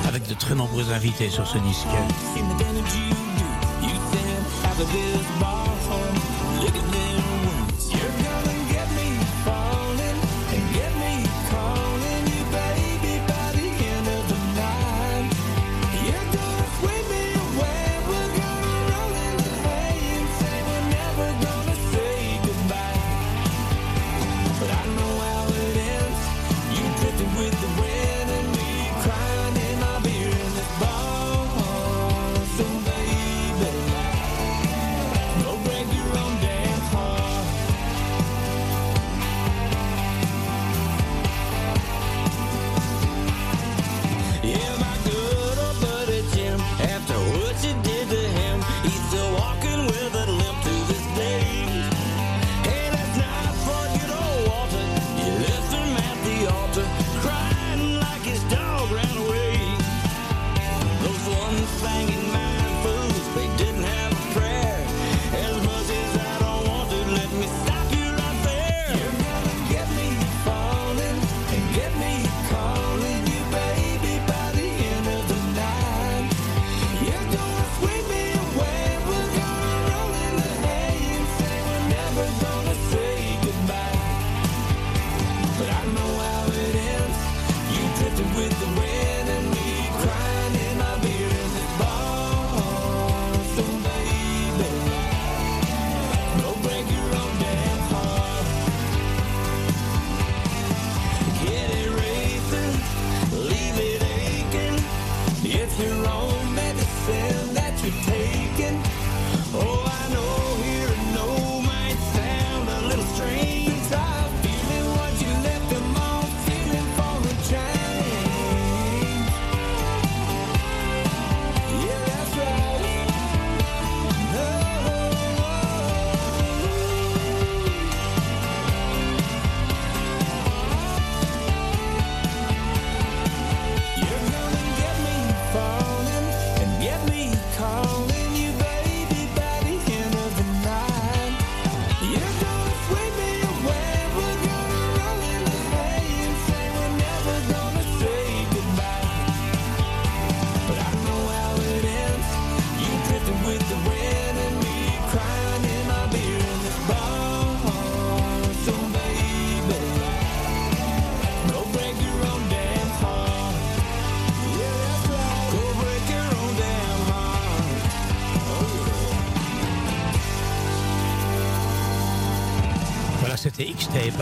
Avec 0.07 0.29
de 0.29 0.35
très 0.35 0.55
nombreux 0.55 0.93
invités 0.93 1.29
sur 1.29 1.45
ce 1.45 1.59
disque. 1.59 1.89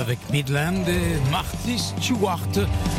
Avec 0.00 0.18
Midland 0.30 0.84
et 0.88 1.30
Marty 1.30 1.78
Stewart 1.78 2.48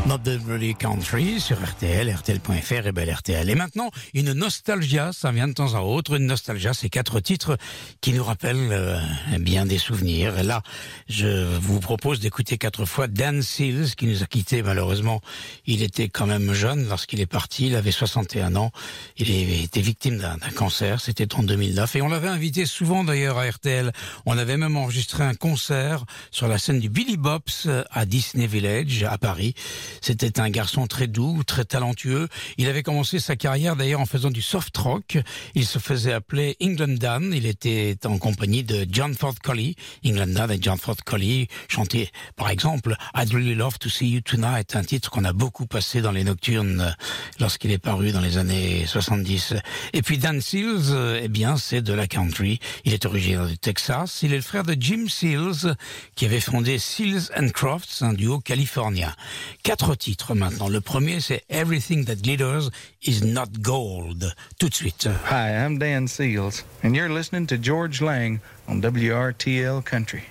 dans 0.06 0.20
Beverly 0.20 0.76
Country 0.76 1.42
sur 1.42 1.58
RTL, 1.58 2.14
RTL.fr 2.14 2.88
et 2.88 2.92
belle 2.92 3.12
RTL. 3.12 3.50
Et 3.50 3.56
maintenant, 3.56 3.90
une 4.14 4.34
nostalgia, 4.34 5.12
ça 5.12 5.32
vient 5.32 5.48
de 5.48 5.54
temps 5.54 5.74
à 5.74 5.82
autre. 5.82 6.18
Une 6.18 6.28
nostalgia, 6.28 6.74
c'est 6.74 6.90
quatre 6.90 7.20
titres 7.20 7.58
qui 8.02 8.14
nous 8.14 8.24
rappellent 8.24 8.70
euh, 8.72 9.00
bien 9.40 9.66
des 9.66 9.80
souvenirs. 9.80 10.38
Et 10.38 10.44
là, 10.44 10.62
je 11.10 11.58
vous 11.58 11.80
propose 11.80 12.20
d'écouter 12.20 12.60
quatre 12.60 12.86
fois 12.86 13.08
Dan 13.08 13.42
Seals 13.42 13.96
qui 13.96 14.06
nous 14.06 14.22
a 14.22 14.28
quittés 14.28 14.62
malheureusement. 14.62 15.22
Il 15.66 15.82
était 15.82 16.08
quand 16.08 16.28
même 16.28 16.54
jeune 16.54 16.88
lorsqu'il 16.88 17.20
est 17.20 17.26
parti, 17.26 17.68
il 17.68 17.76
avait 17.76 17.92
61 17.92 18.56
ans. 18.56 18.72
Il 19.18 19.32
était 19.64 19.82
victime 19.82 20.20
d'un 20.20 20.38
cancer, 20.56 21.02
c'était 21.02 21.34
en 21.34 21.42
2009. 21.42 21.96
Et 21.96 22.02
on 22.04 22.10
l'avait 22.10 22.28
invité 22.28 22.68
souvent 22.68 23.04
d'ailleurs 23.04 23.40
à 23.40 23.50
RTL. 23.50 23.92
On 24.28 24.38
avait 24.38 24.58
même 24.58 24.78
enregistré 24.78 25.24
un 25.24 25.34
concert 25.34 26.06
sur 26.30 26.48
la 26.48 26.60
scène 26.60 26.80
du 26.80 26.91
Billy 26.92 27.16
Bops 27.16 27.70
à 27.90 28.06
Disney 28.06 28.48
Village 28.48 29.04
à 29.04 29.18
Paris. 29.18 29.54
C'était 30.02 30.42
un 30.42 30.50
garçon 30.50 30.88
très 30.88 31.08
doux, 31.08 31.42
très 31.46 31.64
talentueux. 31.64 32.28
Il 32.58 32.68
avait 32.68 32.84
commencé 32.84 33.20
sa 33.20 33.38
carrière 33.38 33.78
d'ailleurs 33.78 34.02
en 34.02 34.06
faisant 34.06 34.30
du 34.30 34.42
soft 34.42 34.76
rock. 34.78 35.18
Il 35.56 35.66
se 35.66 35.80
faisait 35.80 36.12
appeler 36.12 36.58
England 36.62 36.98
Dan. 37.00 37.32
Il 37.34 37.46
était 37.46 37.98
en 38.04 38.18
compagnie 38.18 38.64
de 38.64 38.86
John 38.92 39.16
Ford 39.16 39.36
Colley. 39.42 39.76
England 40.06 40.34
Dan 40.34 40.52
et 40.52 40.58
John 40.62 40.78
Ford 40.78 40.98
Colley 41.06 41.48
chantaient 41.70 42.10
par 42.36 42.50
exemple 42.50 42.98
I'd 43.16 43.32
Really 43.32 43.56
Love 43.56 43.80
to 43.80 43.88
See 43.88 44.10
You 44.10 44.20
Tonight, 44.20 44.76
un 44.76 44.84
titre 44.84 45.10
qu'on 45.12 45.24
a 45.24 45.32
beaucoup 45.32 45.68
passé 45.68 46.02
dans 46.02 46.12
les 46.12 46.26
nocturnes 46.26 46.94
lorsqu'il 47.40 47.72
est 47.72 47.78
paru 47.78 48.12
dans 48.12 48.20
les 48.20 48.38
années 48.38 48.86
70. 48.86 49.54
Et 49.94 50.02
puis 50.02 50.18
Dan 50.18 50.42
Seals, 50.42 50.94
eh 51.22 51.30
bien 51.30 51.56
c'est 51.56 51.82
de 51.82 51.94
la 51.94 52.08
country. 52.08 52.60
Il 52.84 52.94
est 52.94 53.06
originaire 53.06 53.48
du 53.48 53.58
Texas. 53.58 54.24
Il 54.24 54.34
est 54.34 54.38
le 54.38 54.42
frère 54.42 54.64
de 54.64 54.76
Jim 54.78 55.06
Seals 55.08 55.76
qui 56.16 56.26
avait 56.26 56.42
fondé 56.42 56.80
Seals 56.82 57.32
and 57.36 57.54
Crofts, 57.54 58.02
un 58.02 58.14
duo 58.14 58.40
californien. 58.40 59.14
Quatre 59.64 59.96
titres 59.96 60.34
maintenant. 60.36 60.68
Le 60.68 60.82
premier, 60.82 61.22
c'est 61.22 61.44
Everything 61.50 62.06
That 62.06 62.16
Glitters 62.16 62.72
Is 63.04 63.22
Not 63.24 63.62
Gold. 63.62 64.34
Tout 64.60 64.70
de 64.70 64.74
suite. 64.74 65.08
Hi, 65.30 65.52
I'm 65.64 65.78
Dan 65.78 66.08
Seals, 66.08 66.64
and 66.84 66.96
you're 66.96 67.10
listening 67.10 67.46
to 67.48 67.58
George 67.58 68.02
Lang 68.02 68.40
on 68.68 68.82
WRTL 68.82 69.84
Country. 69.84 70.24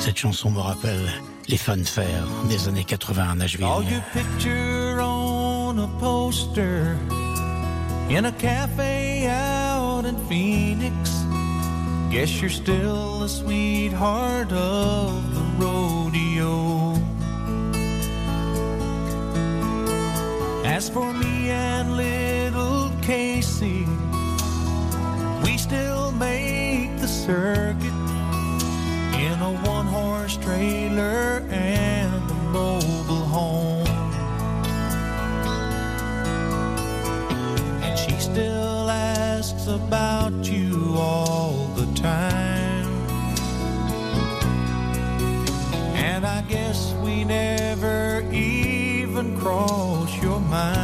Cette 0.00 0.16
chanson 0.16 0.50
me 0.50 0.60
rappelle 0.60 1.10
les 1.48 1.56
fanfares 1.56 2.28
des 2.48 2.68
années 2.68 2.84
80 2.84 3.30
à 3.30 3.34
Nashville. 3.34 3.64
All 3.64 3.82
your 3.82 4.02
picture 4.12 5.00
on 5.00 5.78
a 5.78 5.88
poster 5.98 6.96
in 8.10 8.26
a 8.26 8.32
cafe 8.32 9.26
out 9.26 10.04
in 10.04 10.16
Phoenix. 10.28 10.73
Guess 12.14 12.40
you're 12.40 12.48
still 12.48 13.18
the 13.18 13.28
sweetheart 13.28 14.52
of 14.52 15.34
the 15.34 15.40
rodeo. 15.58 16.92
As 20.64 20.88
for 20.88 21.12
me 21.12 21.50
and 21.50 21.96
little 21.96 22.92
Casey, 23.02 23.84
we 25.42 25.58
still 25.58 26.12
make 26.12 26.96
the 27.00 27.08
circuit 27.08 27.82
in 29.18 29.36
a 29.42 29.60
one 29.66 29.86
horse 29.86 30.36
trailer 30.36 31.42
and 31.50 32.30
a 32.30 32.34
mobile 32.52 33.26
home. 33.26 33.88
And 37.82 37.98
she 37.98 38.14
still 38.20 38.88
asks 38.88 39.66
about 39.66 40.03
cross 49.44 50.22
your 50.22 50.40
mind. 50.40 50.83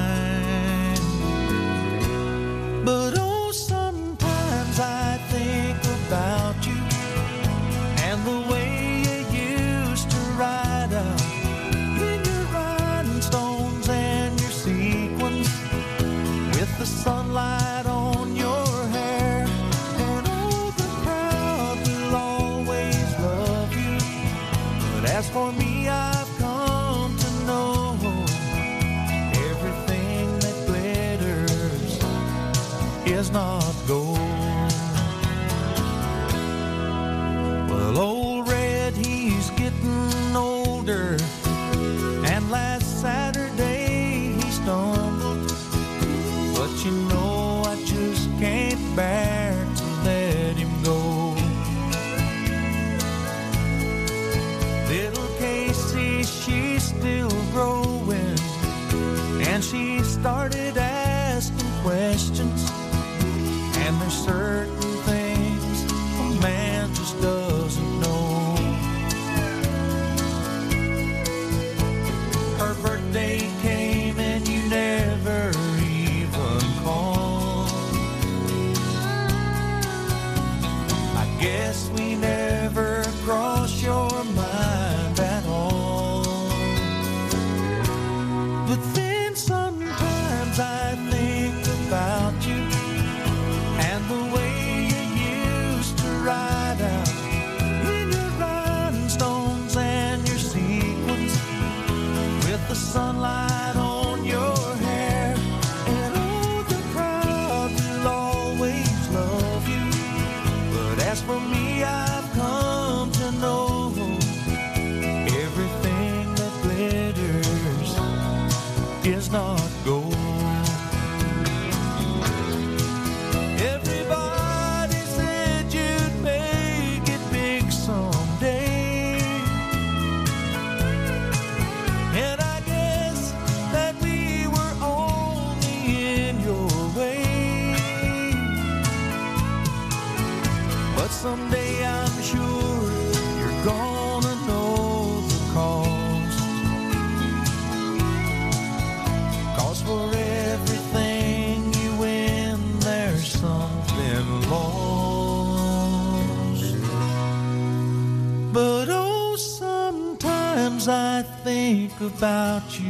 about 162.20 162.78
you. 162.78 162.89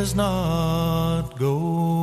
does 0.00 0.14
not 0.14 1.36
go. 1.38 1.99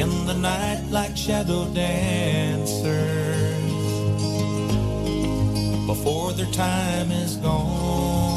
In 0.00 0.26
the 0.26 0.34
night 0.34 0.82
like 0.90 1.16
shadow 1.16 1.64
dancers 1.74 3.20
before 5.86 6.32
their 6.32 6.50
time 6.52 7.10
is 7.10 7.36
gone. 7.36 8.30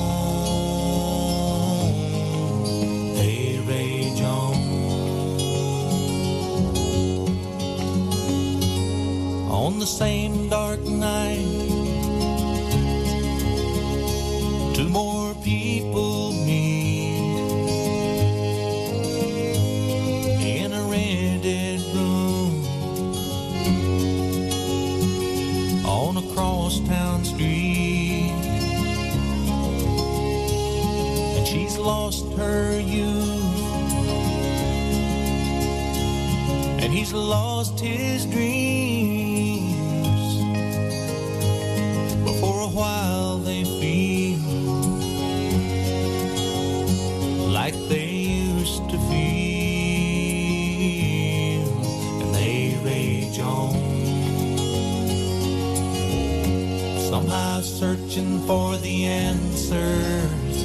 They 3.16 3.60
rage 3.68 4.22
on. 4.22 4.56
On 9.52 9.80
the 9.80 9.86
same 9.86 10.50
dark 10.50 10.82
night, 10.82 11.53
lost 37.20 37.80
his 37.80 38.26
dreams. 38.26 39.74
But 42.26 42.34
for 42.40 42.62
a 42.62 42.68
while 42.68 43.38
they 43.38 43.64
feel 43.64 44.40
like 47.52 47.76
they 47.90 48.10
used 48.10 48.90
to 48.90 48.98
feel, 49.10 49.24
and 52.22 52.34
they 52.36 52.78
rage 52.84 53.40
on. 53.40 53.74
somehow 57.14 57.62
searching 57.62 58.40
for 58.48 58.76
the 58.78 59.06
answers 59.06 60.64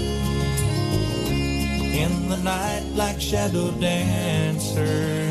in 2.04 2.28
the 2.30 2.38
night 2.38 2.84
like 2.94 3.20
shadow 3.20 3.70
dancers 3.72 5.27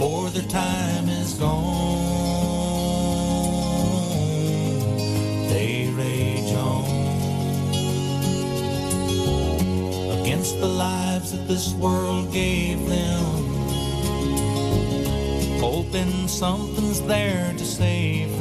before 0.00 0.30
their 0.30 0.48
time 0.48 1.10
is 1.10 1.34
gone. 1.34 1.98
They 5.50 5.92
rage 5.94 6.54
on 6.54 6.84
against 10.22 10.58
the 10.58 10.68
lives 10.68 11.32
that 11.32 11.46
this 11.46 11.74
world 11.74 12.32
gave 12.32 12.78
them 12.88 13.20
hoping 15.60 16.28
something's 16.28 17.02
there 17.02 17.52
to 17.58 17.64
save 17.66 18.39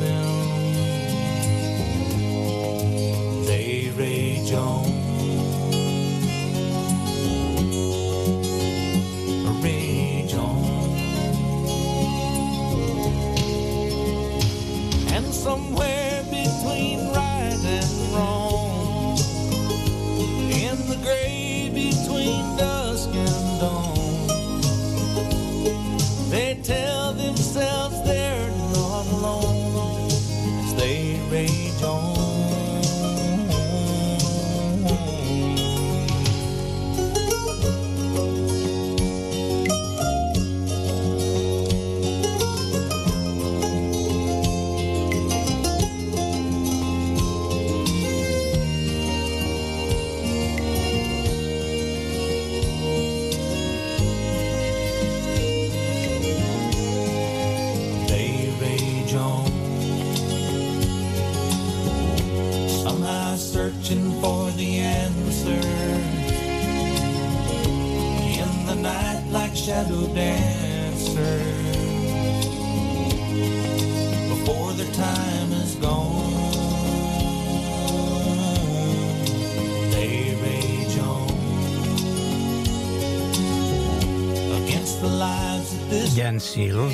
Dan 86.40 86.48
Seals, 86.48 86.94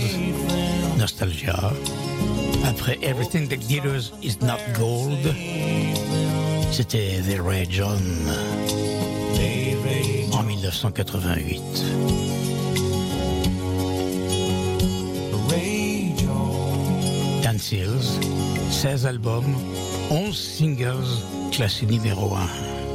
Nostalgia. 0.98 1.72
Après 2.66 2.98
Everything 3.04 3.48
That 3.48 3.58
Glitters 3.58 4.12
Is 4.24 4.40
Not 4.42 4.58
Gold, 4.76 5.36
c'était 6.72 7.22
The 7.22 7.40
Rage 7.40 7.80
On 7.80 8.02
en 10.32 10.44
1988. 10.44 11.62
Dan 17.44 17.60
Seals, 17.60 18.20
16 18.72 19.06
albums, 19.06 19.56
11 20.10 20.36
singles 20.36 21.22
classés 21.52 21.86
numéro 21.86 22.34
1. 22.34 22.95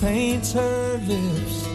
Paints 0.00 0.52
her 0.52 0.98
lips. 1.06 1.66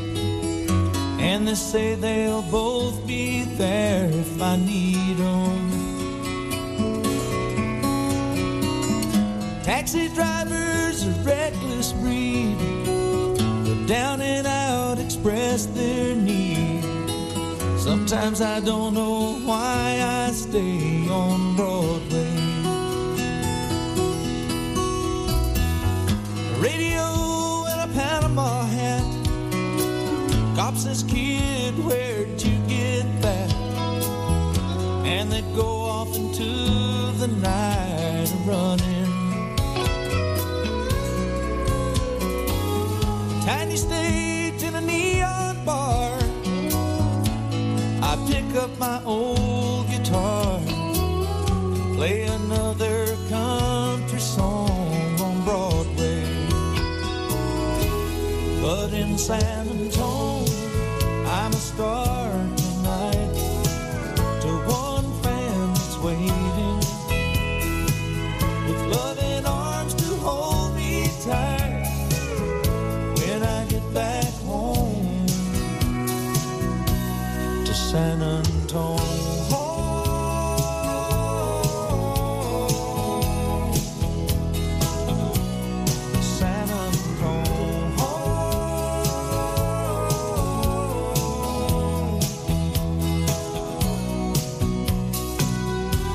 And 1.19 1.47
they 1.47 1.55
say 1.55 1.95
they'll 1.95 2.41
both 2.43 3.05
be 3.05 3.43
there 3.43 4.09
if 4.09 4.41
I 4.41 4.57
need 4.57 5.17
them. 5.17 5.85
Taxi 9.63 10.09
drivers, 10.09 11.05
a 11.05 11.11
reckless 11.23 11.93
breed. 11.93 12.57
The 13.65 13.85
down 13.87 14.21
and 14.21 14.47
out 14.47 14.99
express 14.99 15.67
their 15.67 16.15
need. 16.15 16.83
Sometimes 17.79 18.41
I 18.41 18.59
don't 18.59 18.93
know 18.95 19.39
why 19.45 19.99
I 20.01 20.31
stay 20.31 20.84
my 48.79 49.01
old 49.05 49.87
guitar 49.89 50.59
and 50.59 51.95
play 51.95 52.23
another 52.23 53.15
country 53.29 54.19
song 54.19 55.19
on 55.21 55.43
Broadway. 55.45 56.23
But 58.61 58.93
in 58.93 59.17
San 59.17 59.54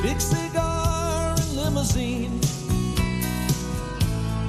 Big 0.03 0.19
cigar 0.19 1.35
and 1.37 1.57
limousine. 1.57 2.41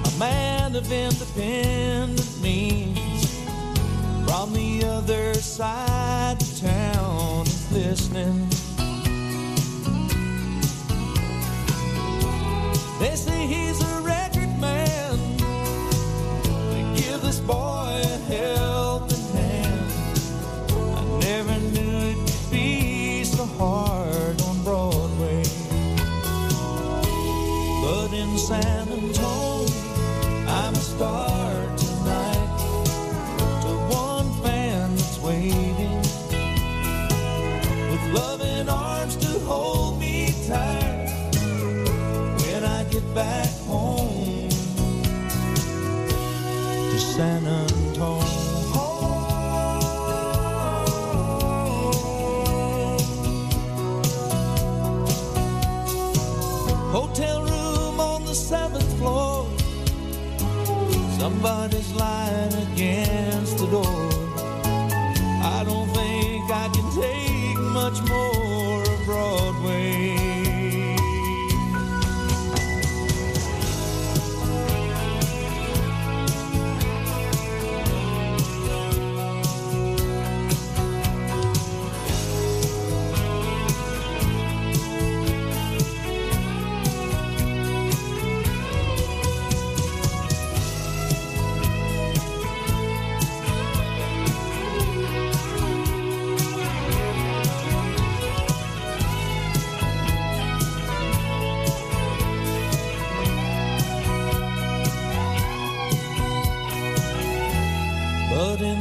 A 0.05 0.19
man 0.19 0.75
of 0.77 0.89
independent 0.89 2.41
means. 2.41 3.43
From 4.25 4.53
the 4.53 4.85
other 4.85 5.33
side 5.33 6.41
of 6.41 6.59
town 6.61 7.45
is 7.45 7.71
listening. 7.73 8.47
They 12.99 13.15
say 13.15 13.45
he's 13.45 13.81
a 13.81 14.01
record 14.01 14.57
man. 14.57 15.17
They 16.71 17.01
give 17.01 17.21
this 17.21 17.41
boy 17.41 18.01
a 18.03 18.17
helping 18.29 18.60
back 43.13 43.49
home 43.67 44.49
to 46.91 46.99
San 46.99 47.45
Antonio. 47.45 48.21
Hotel 56.91 57.41
room 57.43 57.99
on 57.99 58.25
the 58.25 58.35
seventh 58.35 58.97
floor. 58.97 59.47
Somebody's 61.19 61.91
lying 61.93 62.53
against 62.71 63.57
the 63.57 63.67
door. 63.67 64.00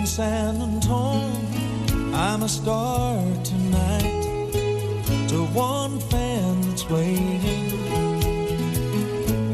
In 0.00 0.06
San 0.06 0.62
Antonio, 0.62 1.30
I'm 2.14 2.42
a 2.42 2.48
star 2.48 3.20
tonight. 3.44 4.22
To 5.28 5.44
one 5.52 6.00
fan 6.10 6.60
that's 6.62 6.88
waiting, 6.88 7.66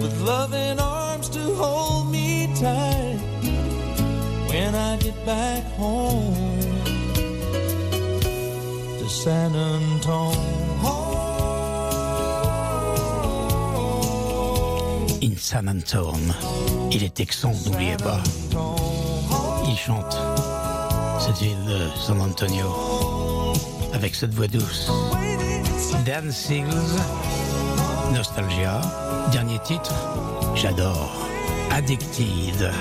with 0.00 0.20
loving 0.20 0.78
arms 0.78 1.28
to 1.30 1.40
hold 1.56 2.12
me 2.12 2.48
tight. 2.54 3.18
When 4.48 4.74
I 4.74 4.96
get 4.98 5.16
back 5.26 5.64
home 5.74 6.60
to 8.98 9.08
San 9.08 9.54
Antonio. 9.54 10.56
In 15.20 15.36
San 15.36 15.68
Antone. 15.68 16.34
Il 16.92 17.02
est 17.02 17.14
texan, 17.14 17.52
n'oubliez 17.64 17.96
pas. 17.96 18.22
Chante. 19.76 20.16
Cette 21.20 21.38
ville 21.38 21.64
de 21.66 21.88
San 21.96 22.20
Antonio. 22.20 22.72
Avec 23.92 24.14
cette 24.14 24.34
voix 24.34 24.48
douce. 24.48 24.90
Dan 26.04 26.32
Seals, 26.32 26.66
Nostalgia, 28.12 28.80
dernier 29.32 29.58
titre, 29.60 29.94
j'adore, 30.54 31.10
Addicted. 31.70 32.72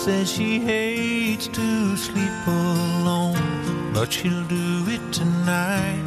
Says 0.00 0.32
she 0.32 0.58
hates 0.58 1.46
to 1.48 1.94
sleep 1.94 2.46
alone, 2.46 3.92
but 3.92 4.10
she'll 4.10 4.44
do 4.44 4.86
it 4.88 5.12
tonight. 5.12 6.06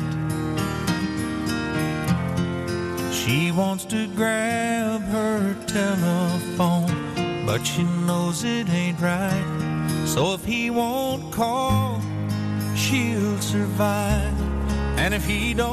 She 3.13 3.51
wants 3.51 3.85
to 3.85 4.07
grab 4.15 5.01
her 5.01 5.53
telephone, 5.67 7.45
but 7.45 7.61
she 7.63 7.83
knows 7.83 8.43
it 8.43 8.67
ain't 8.67 8.99
right. 8.99 10.03
So 10.07 10.33
if 10.33 10.43
he 10.43 10.71
won't 10.71 11.31
call, 11.31 12.01
she'll 12.75 13.39
survive. 13.41 14.33
And 14.97 15.13
if 15.13 15.23
he 15.23 15.53
don't 15.53 15.72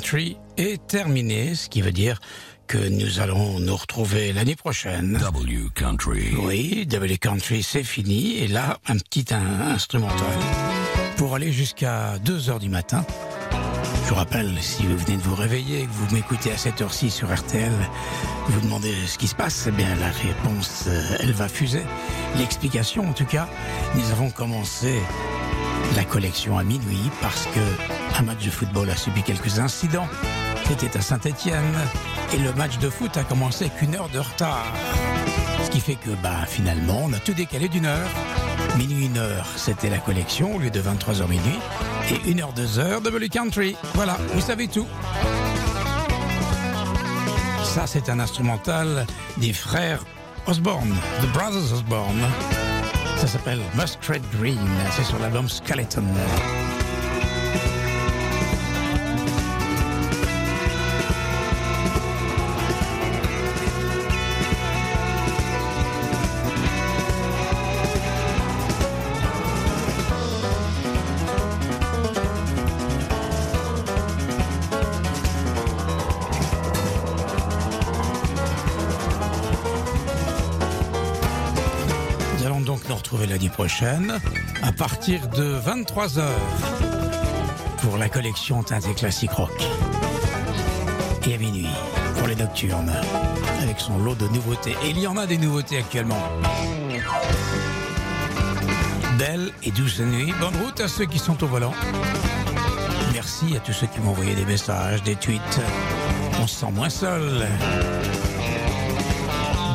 Country 0.00 0.36
est 0.58 0.86
terminé, 0.86 1.54
ce 1.54 1.70
qui 1.70 1.80
veut 1.80 1.90
dire 1.90 2.20
que 2.66 2.76
nous 2.76 3.18
allons 3.20 3.58
nous 3.60 3.74
retrouver 3.74 4.34
l'année 4.34 4.54
prochaine. 4.54 5.16
W 5.18 5.68
Country. 5.74 6.34
Oui, 6.38 6.84
Double 6.84 7.16
Country, 7.16 7.62
c'est 7.62 7.82
fini. 7.82 8.36
Et 8.36 8.46
là, 8.46 8.76
un 8.88 8.98
petit 8.98 9.24
un- 9.32 9.70
instrumental 9.70 10.36
pour 11.16 11.34
aller 11.34 11.50
jusqu'à 11.50 12.18
2 12.26 12.50
heures 12.50 12.58
du 12.58 12.68
matin. 12.68 13.06
Je 14.04 14.10
vous 14.10 14.16
rappelle, 14.16 14.52
si 14.60 14.82
vous 14.82 14.98
venez 14.98 15.16
de 15.16 15.22
vous 15.22 15.34
réveiller 15.34 15.80
et 15.80 15.86
que 15.86 15.90
vous 15.92 16.14
m'écoutez 16.14 16.52
à 16.52 16.58
cette 16.58 16.82
heure-ci 16.82 17.10
sur 17.10 17.34
RTL, 17.34 17.72
vous 18.48 18.60
demandez 18.60 18.94
ce 19.06 19.16
qui 19.16 19.28
se 19.28 19.34
passe, 19.34 19.64
eh 19.66 19.70
bien 19.72 19.88
la 19.96 20.10
réponse, 20.10 20.84
euh, 20.88 21.16
elle 21.20 21.32
va 21.32 21.48
fuser. 21.48 21.82
L'explication, 22.36 23.08
en 23.08 23.12
tout 23.14 23.24
cas, 23.24 23.48
nous 23.94 24.10
avons 24.12 24.30
commencé 24.30 25.00
la 25.94 26.04
collection 26.04 26.58
à 26.58 26.64
minuit 26.64 27.10
parce 27.20 27.46
que 27.46 27.60
un 28.18 28.22
match 28.22 28.44
de 28.44 28.50
football 28.50 28.90
a 28.90 28.96
subi 28.96 29.22
quelques 29.22 29.58
incidents. 29.58 30.08
C'était 30.66 30.96
à 30.96 31.00
Saint-Étienne 31.00 31.74
et 32.34 32.38
le 32.38 32.52
match 32.54 32.78
de 32.78 32.88
foot 32.88 33.16
a 33.16 33.24
commencé 33.24 33.70
qu'une 33.78 33.94
heure 33.94 34.08
de 34.08 34.18
retard. 34.18 34.66
Ce 35.64 35.70
qui 35.70 35.80
fait 35.80 35.94
que, 35.94 36.10
bah, 36.22 36.46
finalement, 36.46 37.02
on 37.04 37.12
a 37.12 37.18
tout 37.18 37.34
décalé 37.34 37.68
d'une 37.68 37.86
heure. 37.86 38.08
Minuit, 38.78 39.06
une 39.06 39.18
heure, 39.18 39.46
c'était 39.56 39.90
la 39.90 39.98
collection 39.98 40.56
au 40.56 40.58
lieu 40.58 40.70
de 40.70 40.80
23h 40.80 41.28
minuit. 41.28 41.58
Et 42.10 42.30
une 42.30 42.40
heure, 42.40 42.52
deux 42.52 42.78
heures, 42.78 43.00
Double 43.00 43.28
Country. 43.28 43.76
Voilà, 43.94 44.16
vous 44.34 44.40
savez 44.40 44.68
tout. 44.68 44.86
Ça, 47.64 47.86
c'est 47.86 48.08
un 48.08 48.20
instrumental 48.20 49.06
des 49.36 49.52
frères 49.52 50.04
Osborne, 50.46 50.94
The 51.20 51.26
Brothers 51.32 51.72
Osborne. 51.72 52.26
Ça 53.16 53.26
s'appelle 53.26 53.60
Muskrate 53.74 54.22
Green. 54.38 54.58
C'est 54.92 55.04
sur 55.04 55.18
l'album 55.18 55.48
Skeleton. 55.48 56.04
Prochaine 83.66 84.20
à 84.62 84.70
partir 84.70 85.26
de 85.26 85.58
23h 85.58 86.22
pour 87.82 87.98
la 87.98 88.08
collection 88.08 88.62
Teinté 88.62 88.94
Classique 88.94 89.32
Rock. 89.32 89.60
Et 91.26 91.34
à 91.34 91.36
minuit 91.36 91.66
pour 92.16 92.28
les 92.28 92.36
nocturnes 92.36 92.92
avec 93.60 93.80
son 93.80 93.98
lot 93.98 94.14
de 94.14 94.28
nouveautés. 94.28 94.76
Et 94.84 94.90
il 94.90 95.00
y 95.00 95.08
en 95.08 95.16
a 95.16 95.26
des 95.26 95.36
nouveautés 95.36 95.78
actuellement. 95.78 96.22
Belle 99.18 99.50
et 99.64 99.72
douce 99.72 99.98
nuit. 99.98 100.32
Bonne 100.38 100.56
route 100.64 100.80
à 100.80 100.86
ceux 100.86 101.06
qui 101.06 101.18
sont 101.18 101.42
au 101.42 101.48
volant. 101.48 101.74
Merci 103.14 103.56
à 103.56 103.58
tous 103.58 103.72
ceux 103.72 103.88
qui 103.88 103.98
m'ont 103.98 104.12
envoyé 104.12 104.36
des 104.36 104.44
messages, 104.44 105.02
des 105.02 105.16
tweets. 105.16 105.60
On 106.40 106.46
se 106.46 106.60
sent 106.60 106.72
moins 106.72 106.90
seul. 106.90 107.48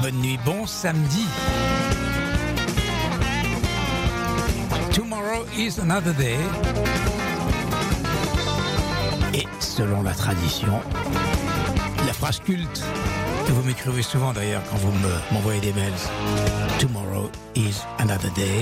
Bonne 0.01 0.15
nuit, 0.15 0.39
bon 0.45 0.65
samedi. 0.65 1.25
Is 5.57 5.79
another 5.79 6.13
day. 6.13 6.37
Et 9.33 9.45
selon 9.59 10.01
la 10.03 10.13
tradition, 10.13 10.79
la 12.05 12.13
phrase 12.13 12.39
culte 12.39 12.83
que 13.47 13.51
vous 13.51 13.63
m'écrivez 13.63 14.01
souvent 14.01 14.33
d'ailleurs 14.33 14.61
quand 14.69 14.77
vous 14.77 14.91
me- 14.91 15.33
m'envoyez 15.33 15.61
des 15.61 15.73
mails. 15.73 15.91
Tomorrow 16.79 17.29
is 17.55 17.75
another 17.99 18.31
day. 18.33 18.59